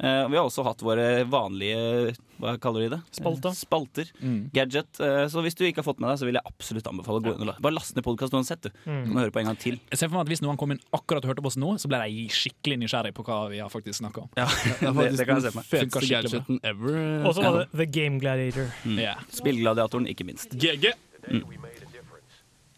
Eh, 0.00 0.22
vi 0.32 0.36
har 0.38 0.46
også 0.48 0.62
hatt 0.64 0.80
våre 0.80 1.26
vanlige 1.28 2.14
hva 2.40 2.54
kaller 2.56 2.86
de 2.86 2.88
det? 2.94 2.98
Spalter. 3.12 3.50
Eh, 3.52 3.56
spalter. 3.58 4.10
Gadget. 4.54 4.96
Eh, 5.04 5.26
så 5.28 5.42
hvis 5.44 5.52
du 5.58 5.66
ikke 5.66 5.82
har 5.82 5.86
fått 5.90 5.98
med 6.00 6.08
deg, 6.08 6.20
så 6.22 6.24
vil 6.24 6.38
jeg 6.38 6.48
absolutt 6.48 6.86
anbefale 6.88 7.20
å 7.20 7.24
gå 7.26 7.34
inn 7.34 7.42
og 7.44 7.50
la- 7.50 7.56
Bare 7.60 7.76
last 7.76 7.92
ned 7.98 8.06
podkast 8.06 8.32
uansett, 8.32 8.62
du. 8.64 8.70
Mm. 8.86 9.02
Kan 9.10 9.18
høre 9.20 9.30
på 9.34 9.42
en 9.42 9.50
gang 9.50 9.58
til. 9.60 9.76
Jeg 9.92 9.98
ser 10.00 10.08
for 10.08 10.16
meg 10.16 10.24
at 10.24 10.30
Hvis 10.32 10.40
noen 10.46 10.56
kom 10.56 10.72
inn 10.72 10.80
akkurat 10.96 11.20
og 11.26 11.34
hørte 11.34 11.44
på 11.44 11.52
oss 11.52 11.58
nå, 11.60 11.74
så 11.76 11.90
ble 11.92 12.00
de 12.06 12.24
skikkelig 12.32 12.78
nysgjerrig 12.80 13.12
på 13.12 13.26
hva 13.28 13.42
vi 13.52 13.58
har 13.60 13.68
faktisk 13.68 14.00
snakka 14.00 14.24
om. 14.24 14.30
Ja, 14.40 14.46
det, 14.80 15.18
det 15.20 15.26
kan 15.28 15.36
jeg 15.36 15.44
se 15.44 15.52
for 15.52 15.60
meg. 15.60 15.68
Feteste 15.68 16.08
gadgeten 16.08 16.60
ever. 16.64 16.96
Og 17.28 17.34
så 17.36 17.44
var 17.44 17.58
det 17.60 17.68
The 17.76 17.86
Game 18.00 18.18
Gladiator. 18.24 18.72
Mm. 18.88 18.96
Yeah. 19.04 19.20
Spillgladiatoren, 19.36 20.08
ikke 20.08 20.24
minst. 20.24 20.56
GG. 20.56 20.94
Mm. 21.28 21.44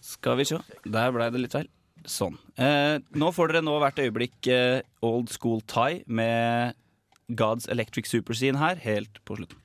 Skal 0.03 0.37
vi 0.43 0.45
se. 0.51 0.59
Der 0.91 1.15
ble 1.15 1.31
det 1.31 1.41
litt 1.47 1.55
feil. 1.55 1.71
Sånn. 2.03 2.35
Eh, 2.59 2.99
nå 3.15 3.29
får 3.31 3.53
dere 3.53 3.63
nå 3.63 3.77
hvert 3.79 4.01
øyeblikk 4.03 4.49
eh, 4.51 4.81
Old 5.07 5.31
School 5.31 5.61
Tie 5.71 6.03
med 6.11 6.75
God's 7.29 7.69
Electric 7.71 8.07
Super 8.11 8.35
Scene 8.35 8.59
her, 8.59 8.77
helt 8.77 9.25
på 9.25 9.37
slutten. 9.37 9.62